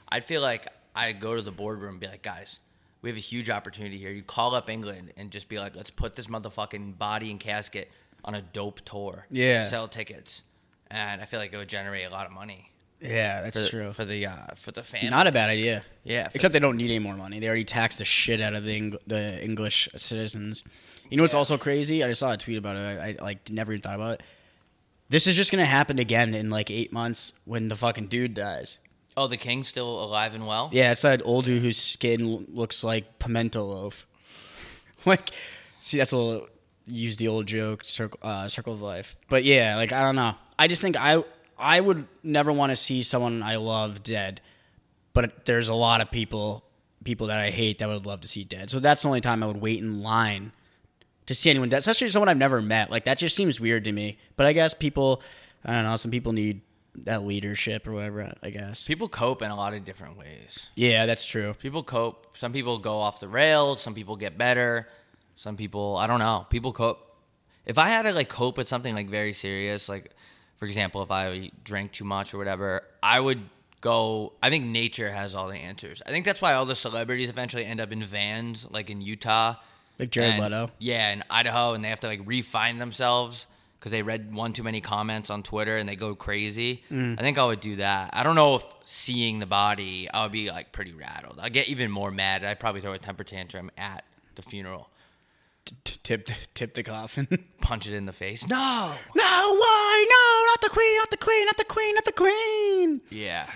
[0.09, 2.57] I'd feel like I'd go to the boardroom and be like, guys,
[3.01, 4.11] we have a huge opportunity here.
[4.11, 7.89] You call up England and just be like, let's put this motherfucking body and casket
[8.25, 9.25] on a dope tour.
[9.29, 9.65] Yeah.
[9.67, 10.41] Sell tickets.
[10.91, 13.93] And I feel like it would generate a lot of money Yeah, that's for, true.
[13.93, 15.09] for the uh, for the family.
[15.09, 15.83] Not a bad idea.
[16.03, 17.39] Yeah, Except they don't need any more money.
[17.39, 20.63] They already taxed the shit out of the Eng- the English citizens.
[21.09, 22.03] You know what's also crazy?
[22.03, 22.79] I just saw a tweet about it.
[22.99, 24.23] I, I like never even thought about it.
[25.09, 28.79] This is just gonna happen again in like eight months when the fucking dude dies.
[29.17, 30.69] Oh, the king's still alive and well.
[30.71, 34.07] Yeah, it's that old dude whose skin looks like pimento loaf.
[35.05, 35.31] like,
[35.79, 36.49] see, that's what
[36.85, 39.15] use the old joke, circle, uh, circle of life.
[39.29, 40.35] But yeah, like I don't know.
[40.57, 41.23] I just think I
[41.57, 44.41] I would never want to see someone I love dead.
[45.13, 46.63] But there's a lot of people
[47.03, 48.69] people that I hate that would love to see dead.
[48.69, 50.51] So that's the only time I would wait in line
[51.25, 52.89] to see anyone dead, especially someone I've never met.
[52.89, 54.17] Like that just seems weird to me.
[54.35, 55.21] But I guess people,
[55.63, 56.61] I don't know, some people need
[56.95, 58.33] that leadership or whatever.
[58.43, 58.85] I guess.
[58.85, 60.67] People cope in a lot of different ways.
[60.75, 61.53] Yeah, that's true.
[61.53, 62.37] People cope.
[62.37, 63.81] Some people go off the rails.
[63.81, 64.87] Some people get better.
[65.35, 66.45] Some people, I don't know.
[66.49, 67.05] People cope.
[67.65, 70.11] If I had to like cope with something like very serious, like
[70.57, 73.39] for example, if I drank too much or whatever, I would
[73.79, 74.33] go.
[74.43, 76.01] I think nature has all the answers.
[76.05, 79.55] I think that's why all the celebrities eventually end up in vans, like in Utah,
[79.99, 80.71] Like Jared and- Leto.
[80.79, 83.45] Yeah, in Idaho, and they have to like refine themselves
[83.79, 86.83] because they read one too many comments on Twitter and they go crazy.
[86.91, 87.17] Mm.
[87.17, 88.09] I think I would do that.
[88.13, 91.39] I don't know if seeing the body, I would be like pretty rattled.
[91.41, 92.43] I'd get even more mad.
[92.43, 94.03] I'd probably throw a temper tantrum at
[94.35, 94.89] the funeral,
[95.83, 97.27] tip tip the coffin.
[97.61, 98.45] punch it in the face.
[98.47, 98.93] No.
[99.15, 100.05] no, why?
[100.09, 103.01] No, not the queen, not the queen, not the queen, not the queen.
[103.09, 103.47] Yeah.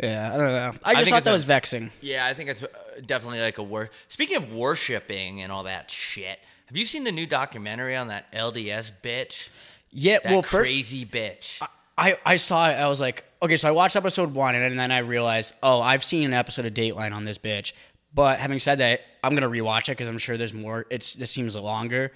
[0.00, 0.72] Yeah, I don't know.
[0.82, 1.90] I just think thought that a- was vexing.
[2.00, 2.66] Yeah, I think it's uh,
[3.06, 3.90] definitely like a wor.
[4.08, 8.32] Speaking of worshiping and all that shit, have you seen the new documentary on that
[8.32, 9.48] LDS bitch?
[9.90, 11.60] Yeah, That well, first, crazy bitch.
[11.96, 12.74] I, I saw it.
[12.74, 16.02] I was like, okay, so I watched episode one, and then I realized, oh, I've
[16.02, 17.72] seen an episode of Dateline on this bitch.
[18.12, 20.86] But having said that, I'm gonna rewatch it because I'm sure there's more.
[20.90, 22.12] It's this seems longer.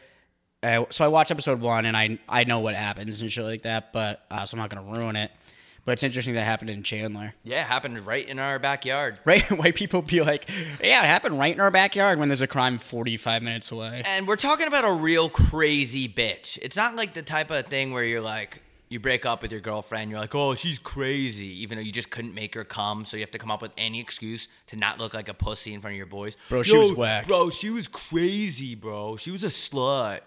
[0.63, 3.63] Uh, so I watched episode one, and I I know what happens and shit like
[3.63, 3.93] that.
[3.93, 5.31] But uh, so I'm not gonna ruin it.
[5.85, 7.35] But it's interesting that happened in Chandler.
[7.45, 9.21] yeah, it happened right in our backyard.
[9.25, 9.43] Right?
[9.59, 10.49] White people be like,
[10.83, 14.03] yeah, it happened right in our backyard when there's a crime 45 minutes away.
[14.05, 16.59] And we're talking about a real crazy bitch.
[16.61, 18.61] It's not like the type of thing where you're like,
[18.91, 22.11] you break up with your girlfriend, you're like, oh, she's crazy, even though you just
[22.11, 24.99] couldn't make her come, so you have to come up with any excuse to not
[24.99, 26.37] look like a pussy in front of your boys.
[26.49, 27.27] Bro, she was Yo, whack.
[27.27, 29.17] Bro, she was crazy, bro.
[29.17, 30.21] She was a slut.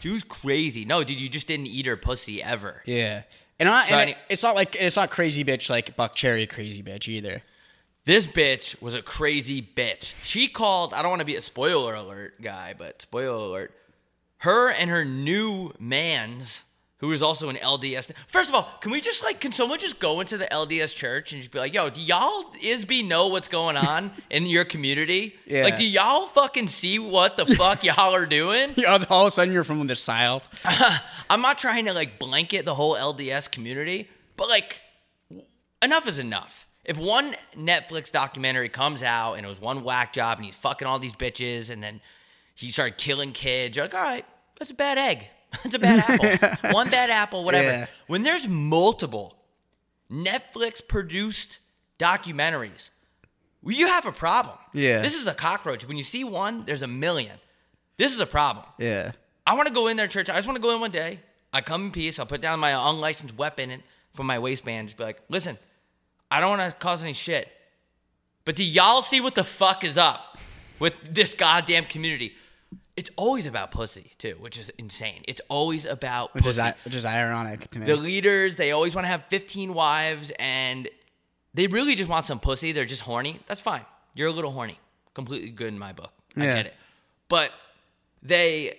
[0.00, 0.84] She was crazy.
[0.84, 2.82] No, dude, you just didn't eat her pussy ever.
[2.86, 3.22] Yeah.
[3.60, 6.82] And, I, So and it- it's not like it's not crazy bitch like Buckcherry crazy
[6.82, 7.42] bitch either.
[8.04, 10.14] This bitch was a crazy bitch.
[10.22, 13.74] She called, I don't want to be a spoiler alert guy, but spoiler alert.
[14.38, 16.62] Her and her new man's,
[16.98, 18.10] who is also an LDS.
[18.26, 21.32] First of all, can we just like, can someone just go into the LDS church
[21.32, 25.36] and just be like, yo, do y'all ISB know what's going on in your community?
[25.46, 25.62] Yeah.
[25.64, 28.74] Like, do y'all fucking see what the fuck y'all are doing?
[28.78, 30.48] Yeah, all of a sudden you're from the south.
[31.30, 34.80] I'm not trying to like blanket the whole LDS community, but like
[35.82, 36.66] enough is enough.
[36.84, 40.86] If one Netflix documentary comes out and it was one whack job and he's fucking
[40.86, 42.00] all these bitches and then
[42.54, 44.24] he started killing kids, you're like, all right,
[44.58, 45.28] that's a bad egg.
[45.62, 46.70] That's a bad apple.
[46.72, 47.68] one bad apple, whatever.
[47.68, 47.86] Yeah.
[48.06, 49.36] When there's multiple
[50.10, 51.58] Netflix produced
[51.98, 52.90] documentaries,
[53.64, 54.56] you have a problem.
[54.72, 55.02] Yeah.
[55.02, 55.86] This is a cockroach.
[55.86, 57.38] When you see one, there's a million.
[57.96, 58.66] This is a problem.
[58.78, 59.12] Yeah.
[59.46, 60.28] I want to go in there, church.
[60.30, 61.20] I just want to go in one day.
[61.52, 62.18] I come in peace.
[62.18, 63.82] I'll put down my unlicensed weapon
[64.12, 64.88] from my waistband.
[64.88, 65.58] Just be like, listen,
[66.30, 67.48] I don't want to cause any shit.
[68.44, 70.38] But do y'all see what the fuck is up
[70.78, 72.34] with this goddamn community?
[72.98, 75.22] It's always about pussy, too, which is insane.
[75.28, 76.60] It's always about Which pussy.
[76.60, 77.86] is which is ironic to me.
[77.86, 80.88] the leaders, they always want to have 15 wives and
[81.54, 82.72] they really just want some pussy.
[82.72, 83.38] They're just horny.
[83.46, 83.82] That's fine.
[84.14, 84.78] You're a little horny.
[85.14, 86.12] Completely good in my book.
[86.36, 86.54] I Yeah.
[86.56, 86.74] get it.
[87.28, 87.52] But
[88.22, 88.78] they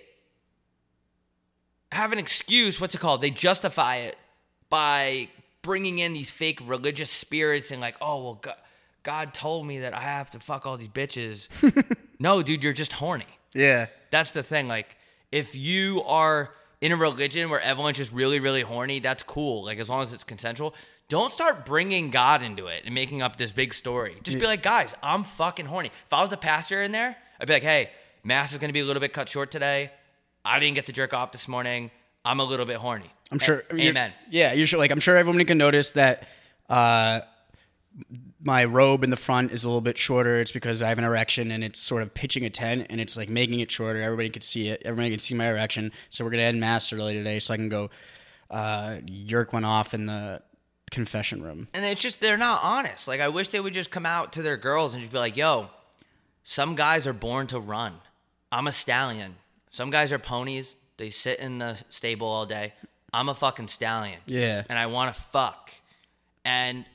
[1.92, 2.80] have an excuse.
[2.80, 3.20] What's it called?
[3.22, 4.16] They justify it
[4.68, 5.28] by
[5.62, 8.56] bringing in these fake religious spirits and like, oh well, God,
[9.02, 11.48] God told me that I have to fuck all these bitches.
[12.18, 13.24] no, dude, you're just horny.
[13.54, 13.86] Yeah.
[14.10, 14.68] That's the thing.
[14.68, 14.96] Like,
[15.30, 19.64] if you are in a religion where everyone's just really, really horny, that's cool.
[19.64, 20.74] Like, as long as it's consensual.
[21.08, 24.16] Don't start bringing God into it and making up this big story.
[24.22, 25.88] Just be like, guys, I'm fucking horny.
[25.88, 27.90] If I was the pastor in there, I'd be like, hey,
[28.22, 29.90] mass is going to be a little bit cut short today.
[30.44, 31.90] I didn't get to jerk off this morning.
[32.24, 33.10] I'm a little bit horny.
[33.32, 33.64] I'm sure.
[33.72, 34.12] A- Amen.
[34.30, 34.92] Yeah, you should like.
[34.92, 36.28] I'm sure everyone can notice that
[36.68, 37.20] uh,
[38.42, 40.40] my robe in the front is a little bit shorter.
[40.40, 43.16] It's because I have an erection and it's sort of pitching a tent and it's
[43.16, 44.00] like making it shorter.
[44.00, 44.82] Everybody can see it.
[44.84, 45.92] Everybody can see my erection.
[46.08, 47.90] So we're gonna end mass early today so I can go
[48.50, 50.42] uh, yerk one off in the
[50.90, 51.68] confession room.
[51.74, 53.06] And it's just they're not honest.
[53.06, 55.36] Like I wish they would just come out to their girls and just be like,
[55.36, 55.68] "Yo,
[56.42, 57.94] some guys are born to run.
[58.50, 59.36] I'm a stallion.
[59.70, 60.76] Some guys are ponies.
[60.96, 62.74] They sit in the stable all day.
[63.12, 64.18] I'm a fucking stallion.
[64.26, 64.64] Yeah.
[64.68, 65.72] And I want to fuck."
[66.42, 66.86] And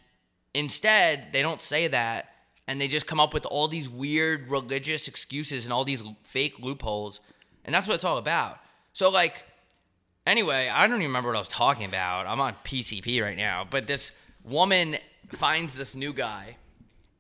[0.56, 2.30] instead, they don't say that
[2.68, 6.60] and they just come up with all these weird religious excuses and all these fake
[6.60, 7.20] loopholes.
[7.64, 8.58] And that's what it's all about.
[8.94, 9.44] So like
[10.28, 12.26] Anyway, I don't even remember what I was talking about.
[12.26, 14.12] I'm on PCP right now, but this
[14.44, 14.98] woman
[15.30, 16.58] finds this new guy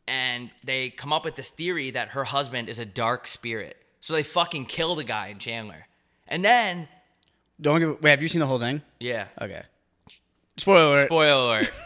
[0.08, 3.78] and they come up with this theory that her husband is a dark spirit.
[4.02, 5.86] So they fucking kill the guy in Chandler.
[6.28, 6.88] And then,
[7.62, 8.02] Don't give.
[8.02, 8.82] Wait, have you seen the whole thing?
[9.00, 9.28] yeah.
[9.40, 9.64] Okay.
[10.58, 10.92] Spoiler.
[10.92, 11.06] alert.
[11.08, 11.74] Spoiler alert.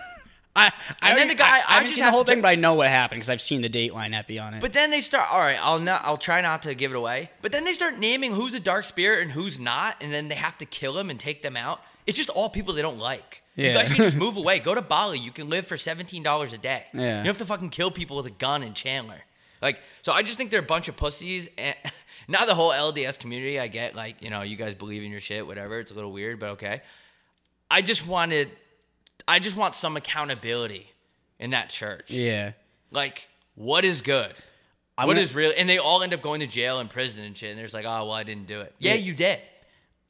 [0.59, 2.41] I, I And then the guy- I, I I haven't seen the whole to thing,
[2.41, 4.61] but I know what happened because I've seen the Dateline epi on it.
[4.61, 5.31] But then they start.
[5.31, 6.01] All right, I'll not.
[6.03, 7.31] I'll try not to give it away.
[7.41, 10.35] But then they start naming who's a dark spirit and who's not, and then they
[10.35, 11.81] have to kill them and take them out.
[12.07, 13.43] It's just all people they don't like.
[13.55, 14.59] You guys can just move away.
[14.59, 15.19] Go to Bali.
[15.19, 16.85] You can live for seventeen dollars a day.
[16.93, 17.01] Yeah.
[17.01, 19.21] You don't have to fucking kill people with a gun in Chandler.
[19.61, 21.49] Like, so I just think they're a bunch of pussies.
[21.57, 21.75] And
[22.29, 23.59] not the whole LDS community.
[23.59, 25.79] I get like you know you guys believe in your shit, whatever.
[25.79, 26.81] It's a little weird, but okay.
[27.69, 28.49] I just wanted.
[29.29, 30.91] I just want some accountability
[31.39, 32.11] in that church.
[32.11, 32.51] yeah.
[32.91, 34.33] Like, what is good?
[34.97, 35.53] I'm What gonna- is real?
[35.57, 37.51] And they all end up going to jail and prison and shit.
[37.51, 38.73] And there's like, oh, well, I didn't do it.
[38.79, 38.99] Yeah, Yeah.
[39.01, 39.39] you did.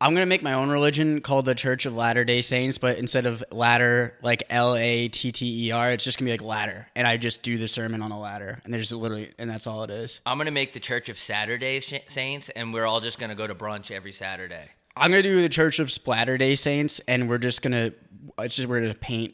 [0.02, 3.26] I'm gonna make my own religion called the Church of Latter Day Saints, but instead
[3.26, 6.88] of ladder, like L A T T E R, it's just gonna be like ladder,
[6.96, 9.84] and I just do the sermon on a ladder, and there's literally, and that's all
[9.84, 10.22] it is.
[10.26, 13.54] I'm gonna make the Church of Saturday Saints, and we're all just gonna go to
[13.54, 14.70] brunch every Saturday.
[15.00, 17.94] I'm gonna do the Church of Splatter Day Saints, and we're just gonna,
[18.38, 19.34] it's just we're gonna paint.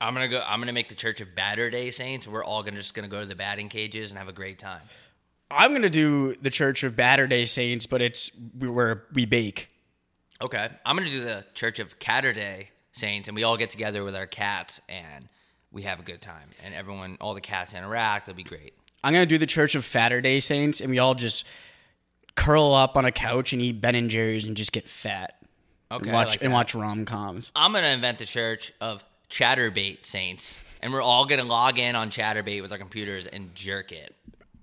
[0.00, 0.42] I'm gonna go.
[0.46, 2.26] I'm gonna make the Church of Batter Day Saints.
[2.26, 4.60] And we're all gonna just gonna go to the batting cages and have a great
[4.60, 4.82] time.
[5.50, 9.70] I'm gonna do the Church of Batter Day Saints, but it's where we bake.
[10.40, 14.14] Okay, I'm gonna do the Church of Catterday Saints, and we all get together with
[14.14, 15.28] our cats and
[15.72, 16.50] we have a good time.
[16.62, 18.28] And everyone, all the cats interact.
[18.28, 18.74] It'll be great.
[19.02, 21.44] I'm gonna do the Church of Fatter Day Saints, and we all just
[22.36, 25.34] curl up on a couch and eat Ben and Jerry's and just get fat.
[25.90, 27.50] Okay, and watch like and watch rom coms.
[27.56, 32.10] I'm gonna invent the church of Chaturbate Saints, and we're all gonna log in on
[32.10, 34.14] Chaturbate with our computers and jerk it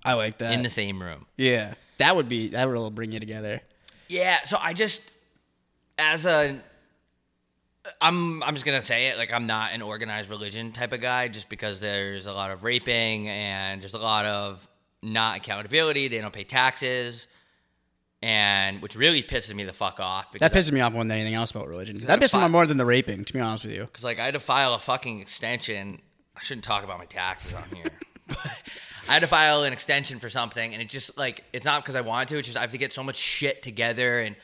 [0.03, 0.51] I like that.
[0.53, 1.25] in the same room.
[1.37, 3.61] yeah, that would be that would bring you together.
[4.09, 5.01] Yeah, so I just
[5.97, 6.59] as a
[8.01, 11.27] I'm I'm just gonna say it like I'm not an organized religion type of guy
[11.27, 14.65] just because there's a lot of raping and there's a lot of
[15.01, 16.07] not accountability.
[16.09, 17.27] They don't pay taxes,
[18.23, 20.31] and which really pisses me the fuck off.
[20.31, 21.99] Because That pisses me off more than anything else about religion.
[22.05, 23.81] That pisses me off more than the raping, to be honest with you.
[23.81, 26.01] Because like I had to file a fucking extension.
[26.35, 27.85] I shouldn't talk about my taxes on here.
[28.29, 31.97] I had to file an extension for something, and it just like it's not because
[31.97, 32.37] I wanted to.
[32.37, 34.37] It's just I have to get so much shit together and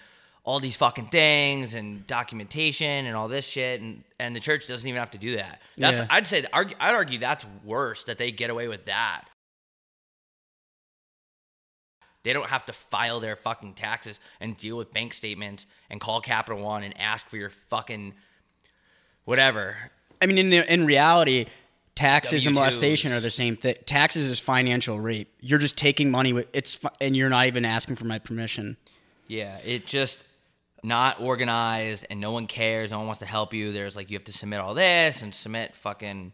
[0.44, 4.88] all these fucking things and documentation and all this shit, and and the church doesn't
[4.88, 5.62] even have to do that.
[5.78, 6.08] That's Yeah.
[6.10, 9.30] I'd say I'd argue that's worse that they get away with that.
[12.24, 16.22] They don't have to file their fucking taxes and deal with bank statements and call
[16.22, 18.14] Capital One and ask for your fucking
[19.26, 19.78] whatever.
[20.22, 21.46] I mean, in the, in reality,
[21.96, 22.72] taxes and W-2s.
[22.72, 23.76] molestation are the same thing.
[23.86, 25.34] Taxes is financial rape.
[25.40, 28.76] You're just taking money with it's, fi- and you're not even asking for my permission.
[29.28, 30.20] Yeah, it just
[30.84, 32.92] not organized and no one cares.
[32.92, 33.72] No one wants to help you.
[33.72, 36.34] There's like you have to submit all this and submit fucking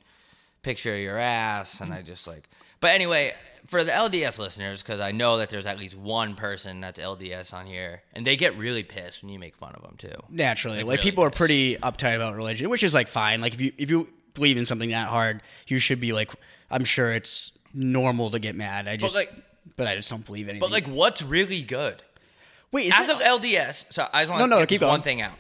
[0.64, 2.50] picture of your ass, and I just like.
[2.86, 3.34] But anyway,
[3.66, 7.52] for the LDS listeners, because I know that there's at least one person that's LDS
[7.52, 10.16] on here, and they get really pissed when you make fun of them too.
[10.30, 13.42] Naturally, Like, like, really people are pretty uptight about religion, which is like fine.
[13.42, 16.32] Like if you if you believe in something that hard, you should be like.
[16.70, 18.88] I'm sure it's normal to get mad.
[18.88, 19.32] I just, like-
[19.78, 20.60] but I just don't believe anything.
[20.62, 22.02] But like, what's really good?
[22.72, 24.90] wait, is As that- of LDS, so I just want No, to no, keep one
[24.90, 25.02] going.
[25.04, 25.34] thing out.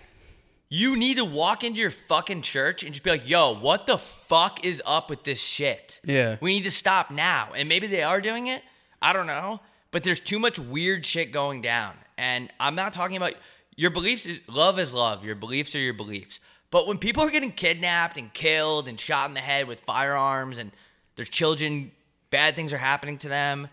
[0.75, 3.97] You need to walk into your fucking church and just be like, "Yo, what the
[3.97, 6.35] fuck is up with this shit?" Yeah.
[6.41, 7.53] we need to stop now.
[7.55, 8.61] And maybe they are doing it.
[9.01, 9.61] I don't know,
[9.91, 11.93] but there's too much weird shit going down.
[12.17, 13.35] And I'm not talking about
[13.77, 14.25] your beliefs.
[14.25, 15.23] Is love is love.
[15.23, 16.41] Your beliefs are your beliefs.
[16.71, 20.57] But when people are getting kidnapped and killed and shot in the head with firearms
[20.57, 20.73] and
[21.15, 21.91] there's children,
[22.31, 23.69] bad things are happening to them.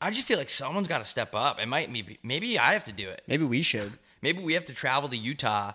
[0.00, 1.60] I just feel like someone's got to step up.
[1.60, 3.20] It might be maybe I have to do it.
[3.26, 3.92] maybe we should.
[4.22, 5.72] Maybe we have to travel to Utah.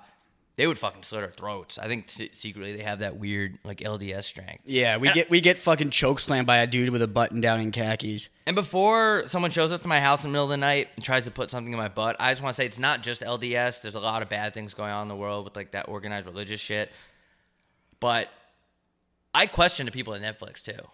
[0.55, 1.79] They would fucking slit our throats.
[1.79, 4.61] I think se- secretly they have that weird like LDS strength.
[4.65, 7.41] Yeah, we And- get we get fucking choke slammed by a dude with a button
[7.41, 8.29] down in khakis.
[8.45, 11.03] And before someone shows up to my house in the middle of the night and
[11.03, 13.21] tries to put something in my butt, I just want to say it's not just
[13.21, 13.81] LDS.
[13.81, 16.27] There's a lot of bad things going on in the world with like that organized
[16.27, 16.91] religious shit.
[17.99, 18.29] But
[19.33, 20.87] I question the people at Netflix too.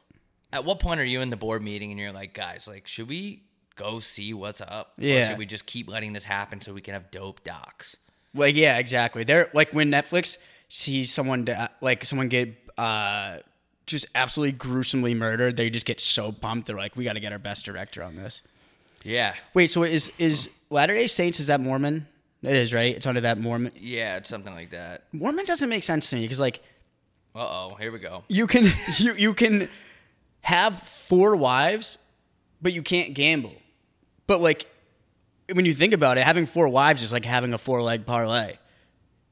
[0.53, 3.10] At what point are you in the board meeting and you're like, guys, like, should
[3.10, 3.43] we
[3.76, 4.93] go see what's up?
[4.97, 5.28] Or Yeah.
[5.28, 7.97] should we just keep letting this happen so we can have dope docs?
[8.34, 9.24] Like yeah, exactly.
[9.24, 10.38] They're like when Netflix
[10.70, 13.38] sees someone da- like someone get uh
[13.86, 16.68] just absolutely gruesomely murdered, they just get so pumped.
[16.68, 18.44] They're like, we got to get our best director on this.
[19.04, 19.34] Yeah.
[19.54, 22.08] Wait, so is is Latter Day Saints is that Mormon?
[22.44, 22.96] It is right.
[22.96, 23.72] It's under that Mormon.
[23.76, 25.04] Yeah, it's something like that.
[25.12, 26.62] Mormon doesn't make sense to me because like
[27.36, 28.24] Uh oh, here we go.
[28.28, 29.70] you can you you can
[30.42, 31.98] have four wives,
[32.62, 33.54] but you can't gamble.
[34.28, 34.68] But like
[35.54, 38.58] when you think about it, having four wives is like having a four leg parlay.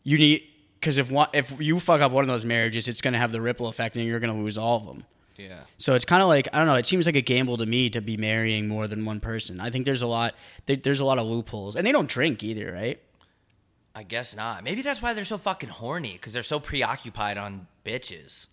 [0.04, 0.44] You need
[0.80, 3.42] because if one if you fuck up one of those marriages, it's gonna have the
[3.42, 5.06] ripple effect, and you're gonna lose all of them.
[5.38, 5.60] Yeah.
[5.78, 6.76] So it's kind of like I don't know.
[6.76, 9.60] It seems like a gamble to me to be marrying more than one person.
[9.60, 10.34] I think there's a lot.
[10.66, 13.00] there- There's a lot of loopholes, and they don't drink either, right?
[13.94, 14.64] I guess not.
[14.64, 18.46] Maybe that's why they're so fucking horny because they're so preoccupied on bitches.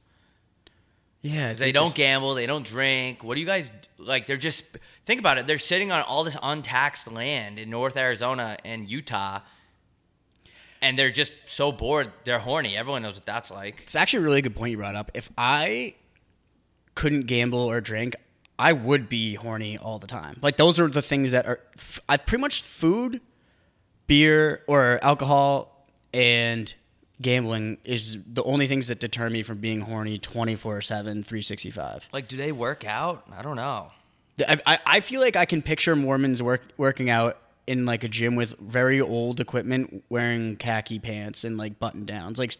[1.23, 2.35] Yeah, They don't gamble.
[2.35, 3.25] They don't drink.
[3.25, 4.27] What do you guys like?
[4.27, 4.63] They're just
[5.07, 5.47] think about it.
[5.47, 9.41] They're sitting on all this untaxed land in North Arizona and Utah,
[10.83, 12.13] and they're just so bored.
[12.25, 12.77] They're horny.
[12.77, 13.81] Everyone knows what that's like.
[13.83, 15.11] It's actually a really good point you brought up.
[15.15, 15.95] If I
[16.95, 18.17] couldn't gamble or drink,
[18.59, 20.39] I would be horny all the time.
[20.41, 21.61] Like those are the things that are
[22.09, 23.21] I pretty much food,
[24.07, 26.73] beer or alcohol and
[27.21, 32.09] gambling is the only things that deter me from being horny 24/7 365.
[32.13, 33.25] Like, do they work out?
[33.37, 33.91] I don't know.
[34.41, 38.09] I, I, I feel like I can picture Mormons work, working out in like a
[38.09, 42.57] gym with very old equipment, wearing khaki pants and like button downs, like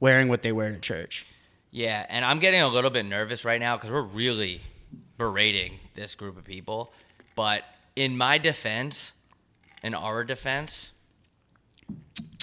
[0.00, 1.26] wearing what they wear to church.
[1.70, 4.62] Yeah, and I'm getting a little bit nervous right now because we're really
[5.16, 6.92] berating this group of people.
[7.34, 7.64] But
[7.96, 9.12] in my defense,
[9.82, 10.90] in our defense,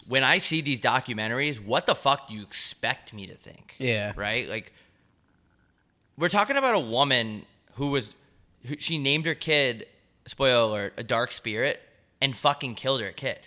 [0.07, 3.76] when I see these documentaries, what the fuck do you expect me to think?
[3.80, 4.13] Yeah.
[4.16, 4.47] Right?
[4.47, 4.74] Like,
[6.18, 7.45] we're talking about a woman
[7.76, 8.11] who was,
[8.66, 9.88] who, she named her kid,
[10.26, 11.82] spoiler alert, a dark spirit,
[12.22, 13.39] and fucking killed her kid.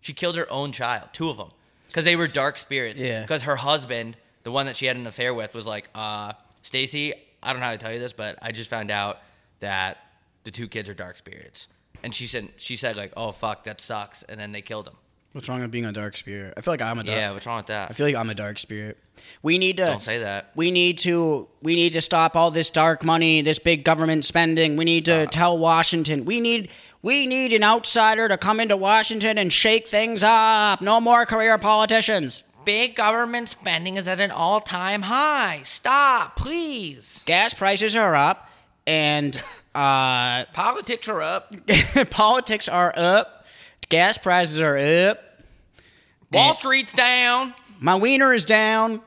[0.00, 1.50] She killed her own child, two of them,
[1.86, 3.00] because they were dark spirits.
[3.00, 3.22] Yeah.
[3.22, 7.14] Because her husband, the one that she had an affair with, was like, uh, Stacy,
[7.42, 9.18] I don't know how to tell you this, but I just found out
[9.60, 9.98] that
[10.44, 11.68] the two kids are dark spirits.
[12.02, 14.22] And she said, she said like, oh fuck, that sucks.
[14.22, 14.96] And then they killed him.
[15.32, 16.54] What's wrong with being a dark spirit?
[16.56, 17.16] I feel like I'm a dark.
[17.16, 17.90] Yeah, what's wrong with that?
[17.90, 18.96] I feel like I'm a dark spirit.
[19.42, 19.84] We need to.
[19.84, 20.52] Don't say that.
[20.56, 21.48] We need to.
[21.60, 24.76] We need to stop all this dark money, this big government spending.
[24.76, 26.24] We need to tell Washington.
[26.24, 26.70] We need.
[27.02, 30.80] We need an outsider to come into Washington and shake things up.
[30.80, 32.42] No more career politicians.
[32.64, 35.60] Big government spending is at an all time high.
[35.64, 37.22] Stop, please.
[37.24, 38.50] Gas prices are up,
[38.86, 39.36] and
[39.74, 41.54] uh, Politics are up.
[42.10, 43.37] politics are up.
[43.88, 45.20] Gas prices are up.
[46.32, 47.54] Wall And- Street's down.
[47.80, 49.00] My wiener is down.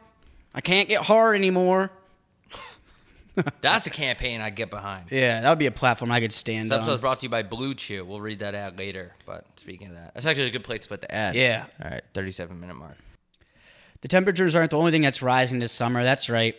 [0.56, 1.92] I can't get hard anymore.
[3.62, 5.06] That's a campaign I get behind.
[5.12, 7.02] Yeah, that would be a platform I could stand This episode is on.
[7.02, 8.04] brought to you by Blue Chew.
[8.06, 9.14] We'll read that ad later.
[9.26, 11.36] But speaking of that, that's actually a good place to put the ad.
[11.36, 11.66] Yeah.
[11.84, 12.98] All right, 37 minute mark.
[14.02, 16.04] The temperatures aren't the only thing that's rising this summer.
[16.04, 16.56] That's right.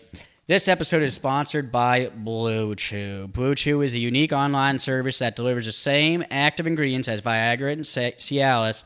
[0.48, 3.28] This episode is sponsored by Blue Chew.
[3.28, 7.72] Blue Chew is a unique online service that delivers the same active ingredients as Viagra
[7.72, 8.82] and Ci- Cialis,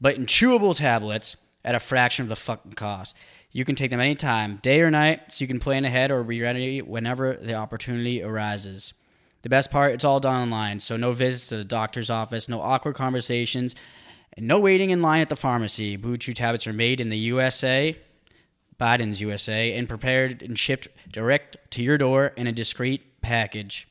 [0.00, 3.14] but in chewable tablets at a fraction of the fucking cost.
[3.52, 6.42] You can take them anytime, day or night, so you can plan ahead or be
[6.42, 8.92] ready whenever the opportunity arises.
[9.42, 12.60] The best part, it's all done online, so no visits to the doctor's office, no
[12.60, 13.76] awkward conversations,
[14.36, 15.94] and no waiting in line at the pharmacy.
[15.94, 17.96] Blue Chew tablets are made in the USA,
[18.80, 23.88] Biden's USA, and prepared and shipped direct to your door in a discreet package.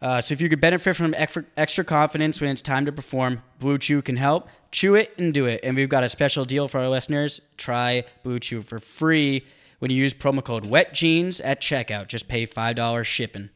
[0.00, 3.78] Uh, so if you could benefit from extra, confidence when it's time to perform, Blue
[3.78, 4.48] Chew can help.
[4.70, 5.60] Chew it and do it.
[5.62, 7.40] And we've got a special deal for our listeners.
[7.56, 9.46] Try Blue Chew for free
[9.78, 12.08] when you use promo code WETJEANS at checkout.
[12.08, 13.50] Just pay $5 shipping.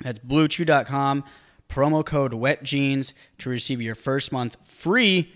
[0.00, 1.24] That's bluechew.com,
[1.68, 5.32] promo code WETJEANS to receive your first month free.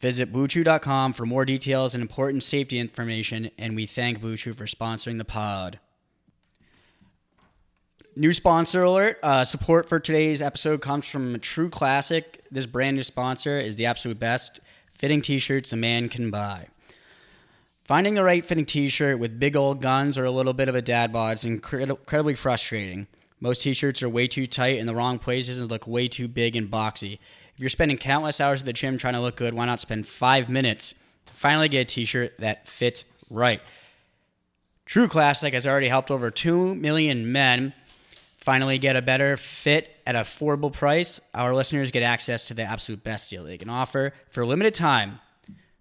[0.00, 3.50] Visit bluechew.com for more details and important safety information.
[3.58, 5.80] And we thank Blue Chew for sponsoring the pod.
[8.14, 9.18] New sponsor alert.
[9.22, 12.42] Uh, support for today's episode comes from True Classic.
[12.50, 14.60] This brand new sponsor is the absolute best
[14.94, 16.66] fitting t shirts a man can buy.
[17.84, 20.74] Finding the right fitting t shirt with big old guns or a little bit of
[20.74, 23.06] a dad bod is incred- incredibly frustrating.
[23.40, 26.28] Most t shirts are way too tight in the wrong places and look way too
[26.28, 27.18] big and boxy.
[27.58, 30.48] You're spending countless hours at the gym trying to look good, why not spend five
[30.48, 30.94] minutes
[31.26, 33.60] to finally get a t shirt that fits right?
[34.86, 37.74] True Classic has already helped over 2 million men
[38.38, 41.20] finally get a better fit at an affordable price.
[41.34, 44.74] Our listeners get access to the absolute best deal they can offer for a limited
[44.74, 45.20] time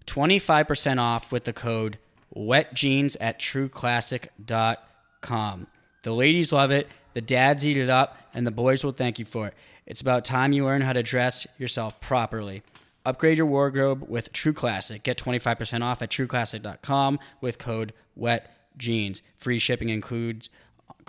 [0.07, 1.99] 25% off with the code
[2.33, 5.67] wet jeans at trueclassic.com.
[6.03, 9.25] The ladies love it, the dads eat it up, and the boys will thank you
[9.25, 9.53] for it.
[9.87, 12.61] It's about time you learn how to dress yourself properly.
[13.05, 15.01] Upgrade your wardrobe with True Classic.
[15.01, 19.21] Get 25% off at trueclassic.com with code WETJEANS.
[19.37, 20.49] Free shipping includes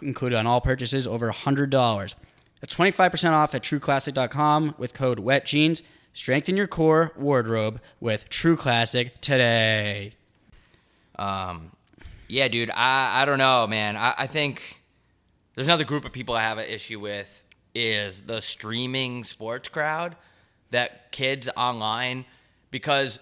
[0.01, 2.15] included on all purchases over $100.
[2.61, 5.83] That's 25% off at trueclassic.com with code WETJEANS.
[6.13, 10.13] Strengthen your core wardrobe with True Classic today.
[11.19, 11.73] Um,
[12.29, 12.71] yeah, dude.
[12.71, 13.97] I I don't know, man.
[13.97, 14.83] I, I think
[15.55, 17.43] there's another group of people I have an issue with
[17.75, 20.17] is the streaming sports crowd
[20.71, 22.25] that kids online
[22.71, 23.19] because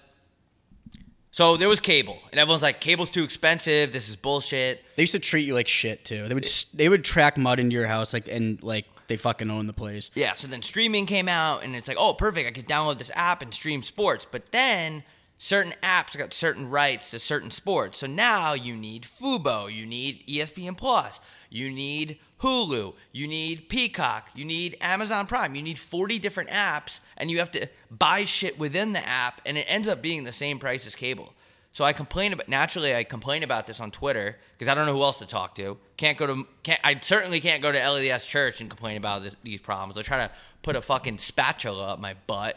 [1.30, 5.12] so there was cable and everyone's like cable's too expensive this is bullshit They used
[5.12, 6.26] to treat you like shit too.
[6.28, 9.66] They would they would track mud into your house like and like they fucking own
[9.66, 10.10] the place.
[10.14, 13.10] yeah so then streaming came out and it's like oh perfect i could download this
[13.14, 15.04] app and stream sports but then
[15.38, 20.24] certain apps got certain rights to certain sports so now you need fubo you need
[20.26, 21.20] espn plus
[21.50, 27.00] you need hulu you need peacock you need amazon prime you need 40 different apps
[27.16, 30.32] and you have to buy shit within the app and it ends up being the
[30.32, 31.34] same price as cable
[31.76, 34.94] so I complain about naturally I complain about this on Twitter because I don't know
[34.94, 35.76] who else to talk to.
[35.98, 39.36] Can't go to can't I certainly can't go to LDS Church and complain about this,
[39.42, 39.98] these problems.
[39.98, 40.30] I try to
[40.62, 42.56] put a fucking spatula up my butt.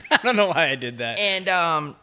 [0.10, 1.18] I don't know why I did that.
[1.18, 1.96] And um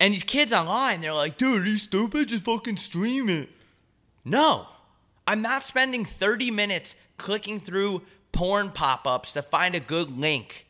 [0.00, 2.28] and these kids online, they're like, dude, are you stupid?
[2.28, 3.48] Just fucking stream it.
[4.24, 4.66] No.
[5.26, 10.66] I'm not spending 30 minutes clicking through porn pop-ups to find a good link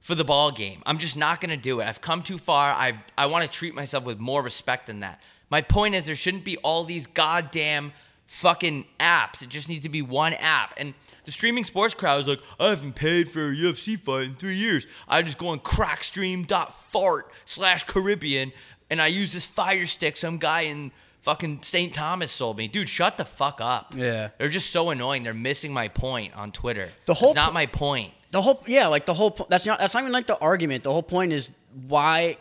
[0.00, 0.82] for the ball game.
[0.84, 1.86] I'm just not going to do it.
[1.86, 2.72] I've come too far.
[2.72, 5.20] I I want to treat myself with more respect than that.
[5.50, 7.92] My point is there shouldn't be all these goddamn
[8.28, 9.42] fucking apps.
[9.42, 10.74] It just needs to be one app.
[10.76, 14.34] And the streaming sports crowd is like, I haven't paid for a UFC fight in
[14.36, 14.86] three years.
[15.08, 18.52] I just go on crackstream.fart slash Caribbean
[18.90, 21.92] and I use this fire stick some guy in fucking St.
[21.94, 22.68] Thomas sold me.
[22.68, 23.92] Dude, shut the fuck up.
[23.96, 24.28] Yeah.
[24.38, 25.22] They're just so annoying.
[25.24, 26.90] They're missing my point on Twitter.
[27.06, 28.12] The whole It's not po- my point.
[28.30, 30.84] the whole yeah, like the whole po- that's not that's not even like the argument.
[30.84, 31.50] The whole point is
[31.86, 32.36] why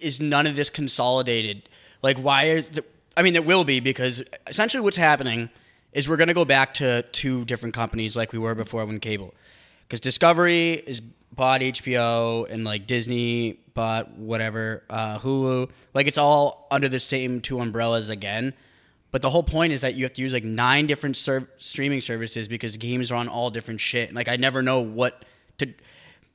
[0.00, 1.68] is none of this consolidated?
[2.02, 2.84] Like why is the,
[3.16, 5.50] I mean it will be because essentially what's happening
[5.92, 9.00] is we're going to go back to two different companies like we were before when
[9.00, 9.34] cable.
[9.88, 15.70] Cuz Discovery is bought HBO and like Disney bought whatever uh Hulu.
[15.94, 18.54] Like it's all under the same two umbrellas again.
[19.12, 22.00] But the whole point is that you have to use like nine different serv- streaming
[22.00, 24.14] services because games are on all different shit.
[24.14, 25.24] Like I never know what
[25.58, 25.72] to.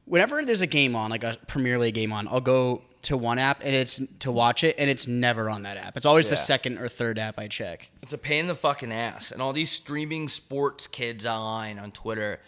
[0.05, 3.39] Whenever there's a game on, like a Premier League game on, I'll go to one
[3.39, 5.97] app and it's to watch it, and it's never on that app.
[5.97, 6.41] It's always the Yeah.
[6.41, 7.89] second or third app I check.
[8.03, 9.31] It's a pain in the fucking ass.
[9.31, 12.41] And all these streaming sports kids online on Twitter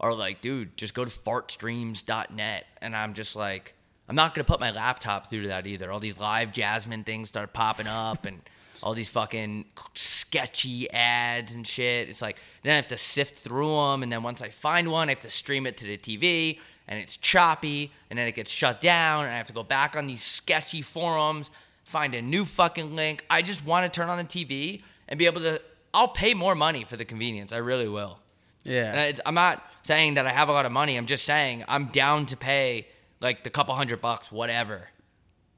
[0.00, 2.66] are like, dude, just go to fartstreams.net.
[2.80, 3.74] And I'm just like,
[4.08, 5.90] I'm not going to put my laptop through that either.
[5.90, 8.42] All these LiveJasmin things start popping up and
[8.82, 9.64] all these fucking
[9.94, 12.08] sketchy ads and shit.
[12.10, 14.02] It's like, then I have to sift through them.
[14.02, 16.58] And then once I find one, I have to stream it to the TV.
[16.86, 17.92] And it's choppy.
[18.10, 19.24] And then it gets shut down.
[19.24, 21.50] And I have to go back on these sketchy forums,
[21.84, 23.24] find a new fucking link.
[23.30, 25.60] I just want to turn on the TV and be able to.
[25.92, 27.52] I'll pay more money for the convenience.
[27.52, 28.18] I really will.
[28.64, 30.96] And Yeah, it's, I'm not saying that I have a lot of money.
[30.96, 32.88] I'm just saying I'm down to pay
[33.20, 34.88] like the couple hundred bucks, whatever.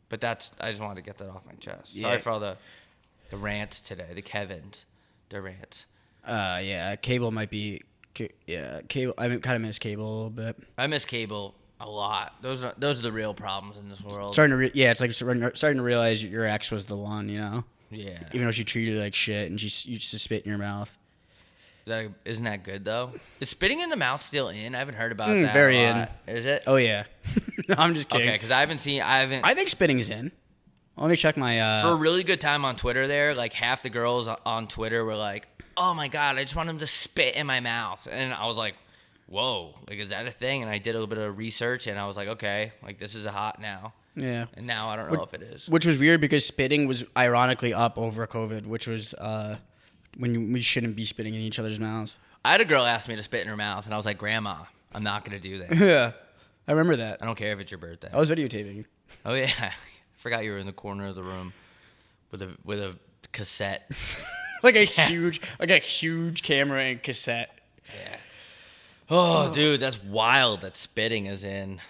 [0.09, 1.93] But that's I just wanted to get that off my chest.
[1.99, 2.19] Sorry Yeah.
[2.19, 2.57] for all the
[3.31, 4.85] the rants today, the Kevin's,
[5.31, 5.87] the rants.
[6.25, 6.95] uh, yeah.
[6.97, 7.81] Cable might be.
[8.47, 9.15] Yeah, cable.
[9.19, 10.57] I kind of miss cable a little bit.
[10.79, 12.35] I miss cable a lot.
[12.43, 14.33] Those are those are the real problems in this world.
[14.35, 17.29] Starting to re- yeah, it's like starting to realize your ex was the one.
[17.29, 20.45] You know, Yeah, even though she treated you like shit and she used to spit
[20.45, 20.97] in your mouth.
[21.85, 23.13] Is that, isn't that good though?
[23.39, 24.75] Is spitting in the mouth still in?
[24.75, 25.53] I haven't heard about Mm, that.
[25.55, 26.09] very in.
[26.27, 26.65] Is it?
[26.67, 27.05] Oh yeah.
[27.69, 28.27] no, I'm just kidding.
[28.27, 29.03] okay, because I haven't seen.
[29.03, 29.45] I haven't.
[29.45, 30.33] I think spitting's in.
[30.97, 31.57] Let me check my.
[31.83, 35.05] for a uh really good time on Twitter there, like half the girls on Twitter
[35.05, 35.47] were like,
[35.77, 38.57] "Oh my god, I just want him to spit in my mouth," and I was
[38.57, 38.75] like,
[39.27, 41.99] "Whoa, like is that a thing?" And I did a little bit of research, and
[41.99, 44.47] I was like, "Okay, like this is a hot now." Yeah.
[44.55, 45.69] And now I don't know if it is.
[45.69, 49.59] Which was weird because spitting was ironically up over COVID, which was uh
[50.17, 52.17] when you, we shouldn't be spitting in each other's mouths.
[52.43, 54.19] I had a girl ask me to spit in her mouth, and I was like,
[54.19, 54.65] "Grandma,
[54.95, 55.75] I'm not gonna do that.
[55.77, 56.13] Yeah.
[56.69, 57.23] I remember that.
[57.23, 58.87] I don't care if it's your birthday." I was videotaping.
[59.25, 59.73] Oh yeah, I
[60.17, 61.53] forgot you were in the corner of the room
[62.31, 62.97] with a with a
[63.33, 63.91] cassette.
[64.63, 67.51] Like a huge like a huge camera and cassette.
[67.89, 68.17] Yeah.
[69.09, 70.63] Oh, dude, that's wild.
[70.63, 71.81] That spitting is in.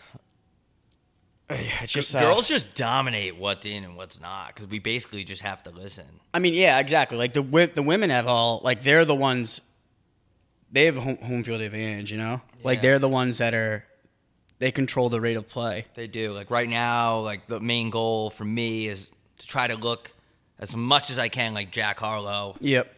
[1.48, 5.42] It's just uh, Girls just dominate what's in and what's not because we basically just
[5.42, 6.04] have to listen.
[6.34, 7.16] I mean, yeah, exactly.
[7.16, 9.60] Like the wi- the women have all like they're the ones.
[10.72, 12.40] They have home, home field advantage, you know.
[12.64, 12.82] Like Yeah.
[12.82, 13.84] they're the ones that are
[14.58, 15.86] they control the rate of play.
[15.94, 16.32] They do.
[16.32, 19.08] Like right now, like the main goal for me is
[19.38, 20.12] to try to look
[20.58, 22.56] as much as I can like Jack Harlow.
[22.60, 22.92] Yep.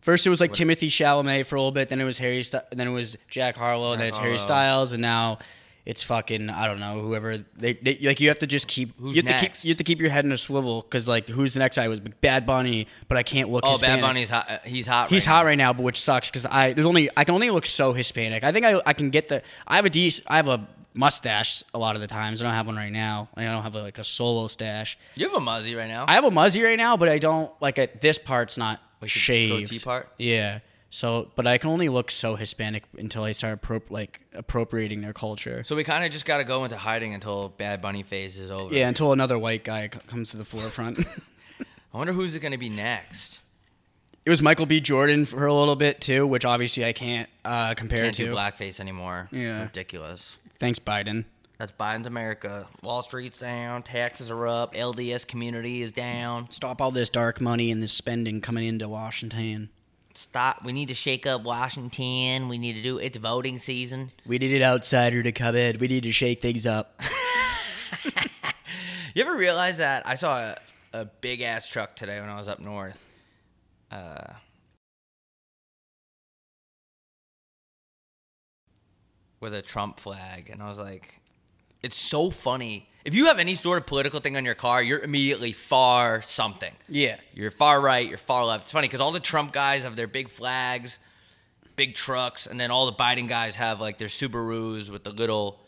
[0.00, 2.62] First it was like Timothée Chalamet for a little bit, then it was Harry, St-
[2.72, 5.38] then it was Jack Harlow, and then it's Harry Styles, and now
[5.84, 8.18] it's fucking I don't know whoever they, they like.
[8.20, 9.60] You have to just keep Who's you have to next?
[9.60, 11.76] keep you have to keep your head in a swivel because like who's the next
[11.76, 13.64] guy was Bad Bunny, but I can't look.
[13.66, 14.00] Oh, Hispanic.
[14.00, 14.50] Bad Bunny's hot.
[14.50, 15.10] uh, He's hot.
[15.10, 15.46] He's right hot now.
[15.46, 18.42] right now, but which sucks because I there's only I can only look so Hispanic.
[18.42, 21.62] I think I I can get the I have a dec I have a mustache
[21.74, 22.40] a lot of the times.
[22.40, 23.28] I don't have one right now.
[23.36, 24.98] I don't have like a solo stash.
[25.14, 26.04] You have a muzzy right now.
[26.08, 28.00] I have a muzzy right now, but I don't like it.
[28.00, 29.70] This part's not Like shaved.
[29.70, 30.08] goatee part?
[30.18, 30.60] Yeah.
[30.92, 35.12] So, but I can only look so Hispanic until I start appro- like appropriating their
[35.12, 35.62] culture.
[35.64, 38.50] so we kind of just got to go into hiding until Bad Bunny phase is
[38.50, 38.74] over.
[38.74, 40.98] Yeah, until another white guy c- comes to the forefront.
[41.94, 43.38] I wonder who's it going to be next.
[44.24, 44.80] It was Michael B.
[44.80, 48.24] Jordan for a little bit too, which obviously I can't uh, compare Can't to.
[48.26, 49.28] do blackface anymore.
[49.32, 49.62] Yeah.
[49.62, 50.36] Ridiculous.
[50.58, 51.24] Thanks, Biden.
[51.58, 52.66] That's Biden's America.
[52.82, 53.82] Wall Street's down.
[53.82, 54.74] Taxes are up.
[54.74, 56.50] LDS community is down.
[56.50, 59.68] Stop all this dark money and this spending coming into Washington.
[60.14, 60.64] Stop.
[60.64, 62.48] We need to shake up Washington.
[62.48, 62.98] We need to do.
[62.98, 64.10] It's voting season.
[64.26, 65.78] We need an outsider to come in.
[65.78, 67.00] We need to shake things up.
[69.12, 70.56] You ever realize that I saw a,
[70.92, 73.04] a big ass truck today when I was up north?
[73.90, 74.34] Uh,
[79.40, 81.20] with a Trump flag, and I was like,
[81.82, 84.98] "It's so funny." If you have any sort of political thing on your car, you're
[85.00, 86.74] immediately far something.
[86.88, 87.16] Yeah.
[87.32, 88.64] You're far right, you're far left.
[88.64, 90.98] It's funny because all the Trump guys have their big flags,
[91.76, 95.60] big trucks, and then all the Biden guys have like their Subarus with the little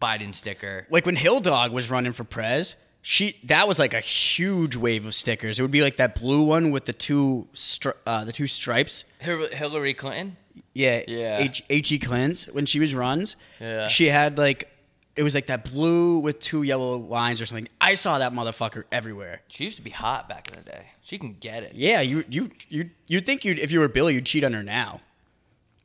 [0.00, 0.86] Biden sticker.
[0.88, 5.06] like when Hill Dog was running for prez, she that was like a huge wave
[5.06, 5.58] of stickers.
[5.58, 9.04] It would be like that blue one with the two stri- uh, the two stripes.
[9.18, 10.36] Hillary Clinton.
[10.74, 11.38] Yeah, Yeah.
[11.38, 13.36] H H E Clint's when she was runs.
[13.60, 13.88] Yeah.
[13.88, 14.68] she had like
[15.16, 17.68] it was like that blue with two yellow lines or something.
[17.80, 19.42] I saw that motherfucker everywhere.
[19.48, 20.86] She used to be hot back in the day.
[21.02, 21.72] She can get it.
[21.74, 24.62] Yeah, you you you you'd think you'd if you were Billy, you'd cheat on her
[24.62, 25.00] now.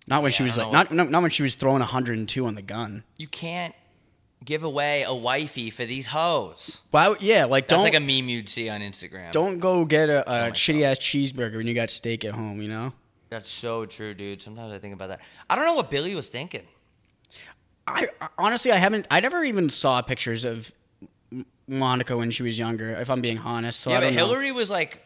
[0.07, 2.53] Not when Yeah, she was like not, not not when she was throwing 102 on
[2.55, 3.03] the gun.
[3.17, 3.73] You can't
[4.45, 6.79] give away a wifey for these hoes.
[6.91, 7.15] Why?
[7.19, 9.31] Yeah, like That's don't like a meme you'd see on Instagram.
[9.31, 10.53] don't go get a, a oh myself.
[10.55, 12.61] shitty ass cheeseburger when you got steak at home.
[12.61, 12.93] You know.
[13.29, 14.41] That's so true, dude.
[14.41, 15.19] Sometimes I think about that.
[15.49, 16.61] I don't know what Billy was thinking.
[17.87, 19.07] I I- honestly, I haven't.
[19.11, 20.71] I never even saw pictures of
[21.31, 22.89] M- Monica when she was younger.
[22.91, 24.25] If I'm being honest, so yeah, but don't know.
[24.27, 25.03] Hillary was like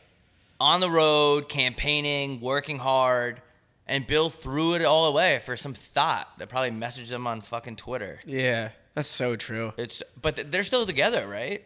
[0.60, 3.42] on the road, campaigning, working hard,
[3.88, 7.78] and Bill threw it all away for some thot that probably messaged him on fucking
[7.78, 8.20] Twitter.
[8.26, 9.74] Yeah, that's so true.
[9.78, 11.64] It's but they're still together, right?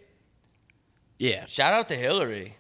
[1.20, 2.58] Yeah, Shout out to Hillary.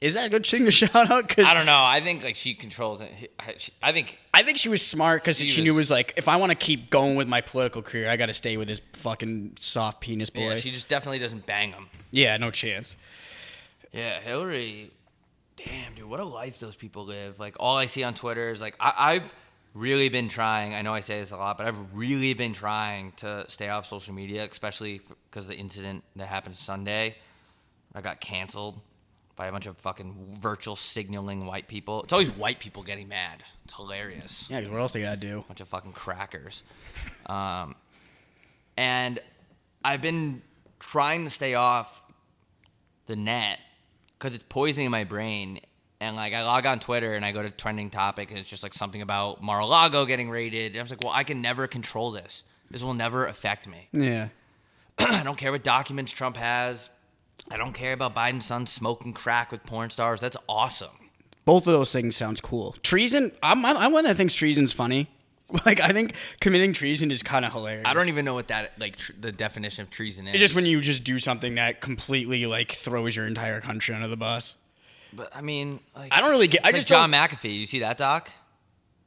[0.00, 1.28] is that a good thing to shout out?
[1.28, 1.82] Because I don't know.
[1.82, 3.32] I think like she controls it.
[3.82, 6.12] I- think I think she was smart because She she, knew it was- was like,
[6.16, 8.68] if I want to keep going with my political career, I got to stay with
[8.68, 10.40] this fucking soft penis boy.
[10.42, 11.88] yeah, Yeah, she just definitely doesn't bang him.
[12.10, 12.96] Yeah, no chance.
[13.92, 14.90] Yeah, Hillary.
[15.56, 17.38] Damn, dude, what a life those people live.
[17.38, 19.34] Like all I see on Twitter is like I, I've
[19.74, 20.74] really been trying.
[20.74, 23.86] I know I say this a lot, but I've really been trying to stay off
[23.86, 25.00] social media, especially
[25.30, 27.16] because the incident that happened Sunday.
[27.94, 28.80] I got canceled
[29.36, 32.02] by a bunch of fucking virtual signaling white people.
[32.02, 33.44] It's always white people getting mad.
[33.64, 35.40] It's hilarious Yeah, 'cause what else they gotta do?
[35.40, 36.62] A bunch of fucking crackers.
[37.26, 37.76] Um,
[38.76, 39.20] and
[39.84, 40.42] I've been
[40.80, 42.02] trying to stay off
[43.06, 43.58] the net
[44.18, 45.60] because it's poisoning my brain.
[46.02, 48.64] And like I log on Twitter and I go to trending topic and it's just
[48.64, 50.72] like something about Mar-a-Lago getting raided.
[50.72, 52.42] And I was like, well, I can never control this.
[52.72, 53.88] This will never affect me.
[53.92, 54.28] Yeah,
[54.98, 56.90] I don't care what documents Trump has.
[57.50, 60.20] I don't care about Biden's son smoking crack with porn stars.
[60.20, 61.10] That's awesome.
[61.44, 62.74] both of those things sounds cool.
[62.82, 63.30] Treason.
[63.40, 65.08] I'm I'm, I'm one that thinks treason's funny.
[65.66, 67.84] Like I think committing treason is kind of hilarious.
[67.86, 70.34] I don't even know what that like tr- the definition of treason is.
[70.34, 74.08] It's just when you just do something that completely like throws your entire country under
[74.08, 74.54] the bus.
[75.12, 77.58] But I mean, like, I don't really get- It's I like just John don't- McAfee.
[77.60, 78.30] You see that doc?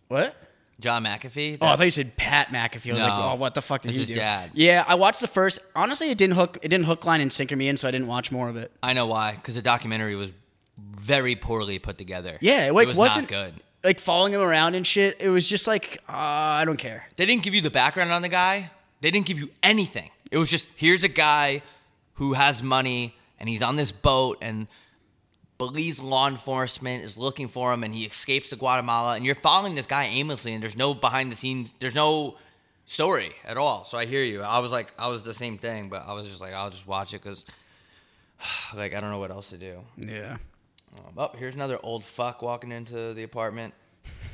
[0.08, 0.36] What?
[0.80, 1.58] John McAfee.
[1.62, 2.92] Oh, I thought you said Pat McAfee.
[2.92, 4.16] I was like, oh, what the fuck did It's he his do?
[4.16, 4.52] dad.
[4.54, 5.60] Yeah, I watched the first.
[5.76, 6.58] Honestly, it didn't hook.
[6.62, 8.72] It didn't hook, line, and sinker me in, so I didn't watch more of it.
[8.84, 9.36] I know why.
[9.36, 10.34] Because the documentary was
[10.78, 12.38] very poorly put together.
[12.42, 13.54] Yeah, like it was wasn't not good.
[13.86, 15.16] Like following him around and shit.
[15.22, 17.06] It was just like, uh, I don't care.
[17.16, 18.72] They didn't give you the background on the guy.
[19.00, 20.10] They didn't give you anything.
[20.32, 21.62] It was just here's a guy
[22.16, 24.68] who has money and he's on this boat and
[25.58, 29.76] Belize law enforcement is looking for him and he escapes to Guatemala and you're following
[29.76, 32.36] this guy aimlessly and there's no behind the scenes there's no
[32.86, 33.86] story at all.
[33.86, 34.42] So I hear you.
[34.42, 36.88] I was like I was the same thing, but I was just like I'll just
[36.88, 37.46] watch it cuz
[38.76, 39.82] like I don't know what else to do.
[39.98, 40.38] Yeah.
[40.98, 43.74] Um, oh, here's another old fuck walking into the apartment.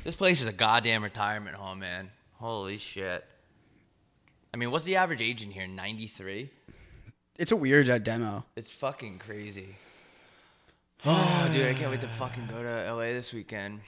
[0.04, 2.10] This place is a goddamn retirement home, man.
[2.34, 3.24] Holy shit.
[4.52, 5.66] I mean, what's the average age in here?
[5.66, 6.50] 93?
[7.38, 8.44] It's a weird uh, demo.
[8.56, 9.76] It's fucking crazy.
[11.04, 13.80] Oh, dude, I can't wait to fucking go to LA this weekend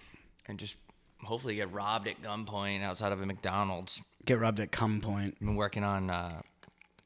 [0.46, 0.76] and just
[1.22, 4.00] hopefully get robbed at gunpoint outside of a McDonald's.
[4.24, 5.34] Get robbed at gunpoint.
[5.34, 6.42] I've been working on uh,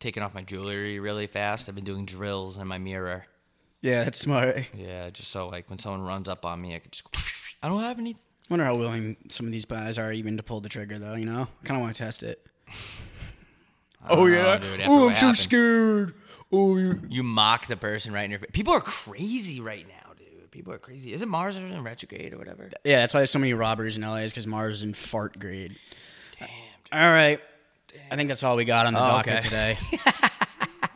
[0.01, 1.69] taking off my jewelry really fast.
[1.69, 3.27] I've been doing drills in my mirror.
[3.81, 4.67] Yeah, that's smart.
[4.75, 7.05] Yeah, just so like when someone runs up on me, I could just.
[7.63, 8.23] I don't have anything.
[8.49, 11.15] Wonder how willing some of these guys are even to pull the trigger, though.
[11.15, 12.45] You know, I kind of want to test it.
[14.05, 15.39] I don't know, dude, after oh, what I'm so happened.
[15.39, 16.15] scared.
[16.51, 17.03] Oh, you.
[17.09, 18.51] You mock the person right in your face.
[18.53, 19.98] People are crazy right now.
[20.59, 21.13] People are crazy.
[21.13, 22.69] Is it Mars or in retrograde or whatever?
[22.83, 24.17] Yeah, that's why there's so many robbers in LA.
[24.17, 25.77] Is because Mars is in fart grade.
[26.41, 26.49] Damn.
[27.01, 27.39] All right.
[28.11, 29.49] I think that's all we got on the Oh, docket okay.
[29.49, 29.79] today.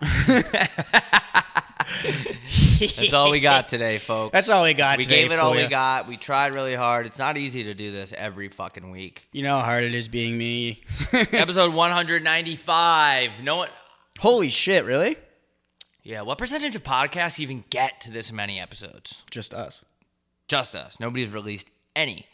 [2.98, 4.34] That's all we got today, folks.
[4.34, 5.62] That's all we got We today gave it for all ya.
[5.64, 6.08] we got.
[6.08, 7.06] We tried really hard.
[7.06, 9.28] It's not easy to do this every fucking week.
[9.32, 10.82] You know how hard it is being me.
[11.14, 13.44] Episode 195.
[13.44, 13.70] No one.
[14.20, 14.84] Holy shit!
[14.86, 15.18] Really?
[16.06, 19.24] Yeah, what percentage of podcasts even get to this many episodes?
[19.32, 19.84] Just us.
[20.48, 21.00] Just us.
[21.00, 22.28] Nobody's released any.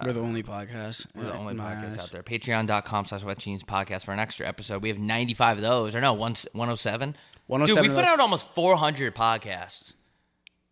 [0.00, 1.06] We're the only podcast.
[1.12, 2.22] We're the only podcast out there.
[2.22, 4.82] Patreon.com slash Wet Jeans Podcast for an extra episode.
[4.82, 5.96] We have 95 of those.
[5.96, 7.16] Or no, one, 107.
[7.48, 9.94] 107 Dude, we put out almost 400 podcasts.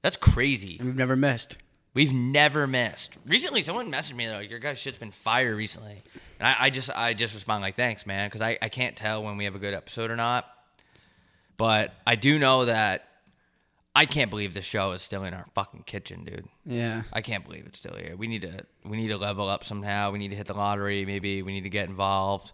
[0.02, 0.76] That's crazy.
[0.78, 1.56] And we've never missed.
[1.94, 3.14] We've never missed.
[3.26, 6.04] Recently, someone messaged me like, "Your guys' shit's been fire recently,"
[6.38, 9.24] and I, I just, I just respond like, "Thanks, man," because I, I can't tell
[9.24, 10.46] when we have a good episode or not.
[11.60, 13.06] But I do know that
[13.94, 16.48] I can't believe the show is still in our fucking kitchen, dude.
[16.64, 17.02] Yeah.
[17.12, 18.16] I can't believe it's still here.
[18.16, 20.10] We need to, we need to level up somehow.
[20.10, 21.04] We need to hit the lottery.
[21.04, 22.52] Maybe we need to get involved,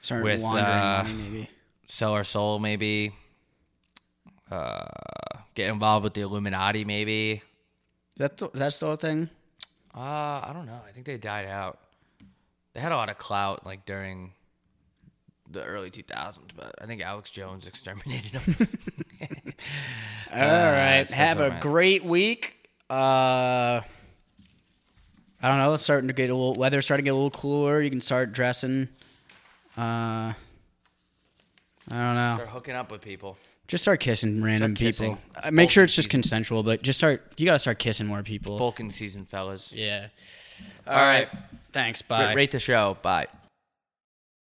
[0.00, 1.50] Start With, laundering uh, money, maybe.
[1.88, 3.12] sell our soul, maybe.
[4.48, 4.84] Uh,
[5.56, 7.42] get involved with the Illuminati, maybe.
[8.16, 9.28] That's that's still a thing.
[9.92, 10.80] Uh, I don't know.
[10.88, 11.80] I think they died out.
[12.74, 14.34] They had a lot of clout like during
[15.50, 18.56] the early 2000s, but I think Alex Jones exterminated them.
[20.32, 21.04] All right.
[21.04, 22.68] that's- Have a great week.
[22.90, 25.74] Uh, I don't know.
[25.74, 27.82] It's starting to get a little weather's starting to get a little cooler.
[27.82, 28.88] You can start dressing.
[29.76, 30.34] Uh, I
[31.88, 32.34] don't know.
[32.36, 33.36] Start hooking up with people.
[33.68, 35.16] Just start kissing random Start kissing.
[35.16, 35.22] people.
[35.38, 36.22] It's Uh, make sure it's just season.
[36.22, 37.32] consensual, but just start.
[37.36, 38.58] You gotta start kissing more people.
[38.58, 39.72] Vulcan season, fellas.
[39.72, 40.08] Yeah.
[40.86, 41.28] All right.
[41.72, 42.02] Thanks.
[42.08, 42.34] Ra- Bye.
[42.34, 42.96] Rate the show.
[43.02, 43.26] Bye.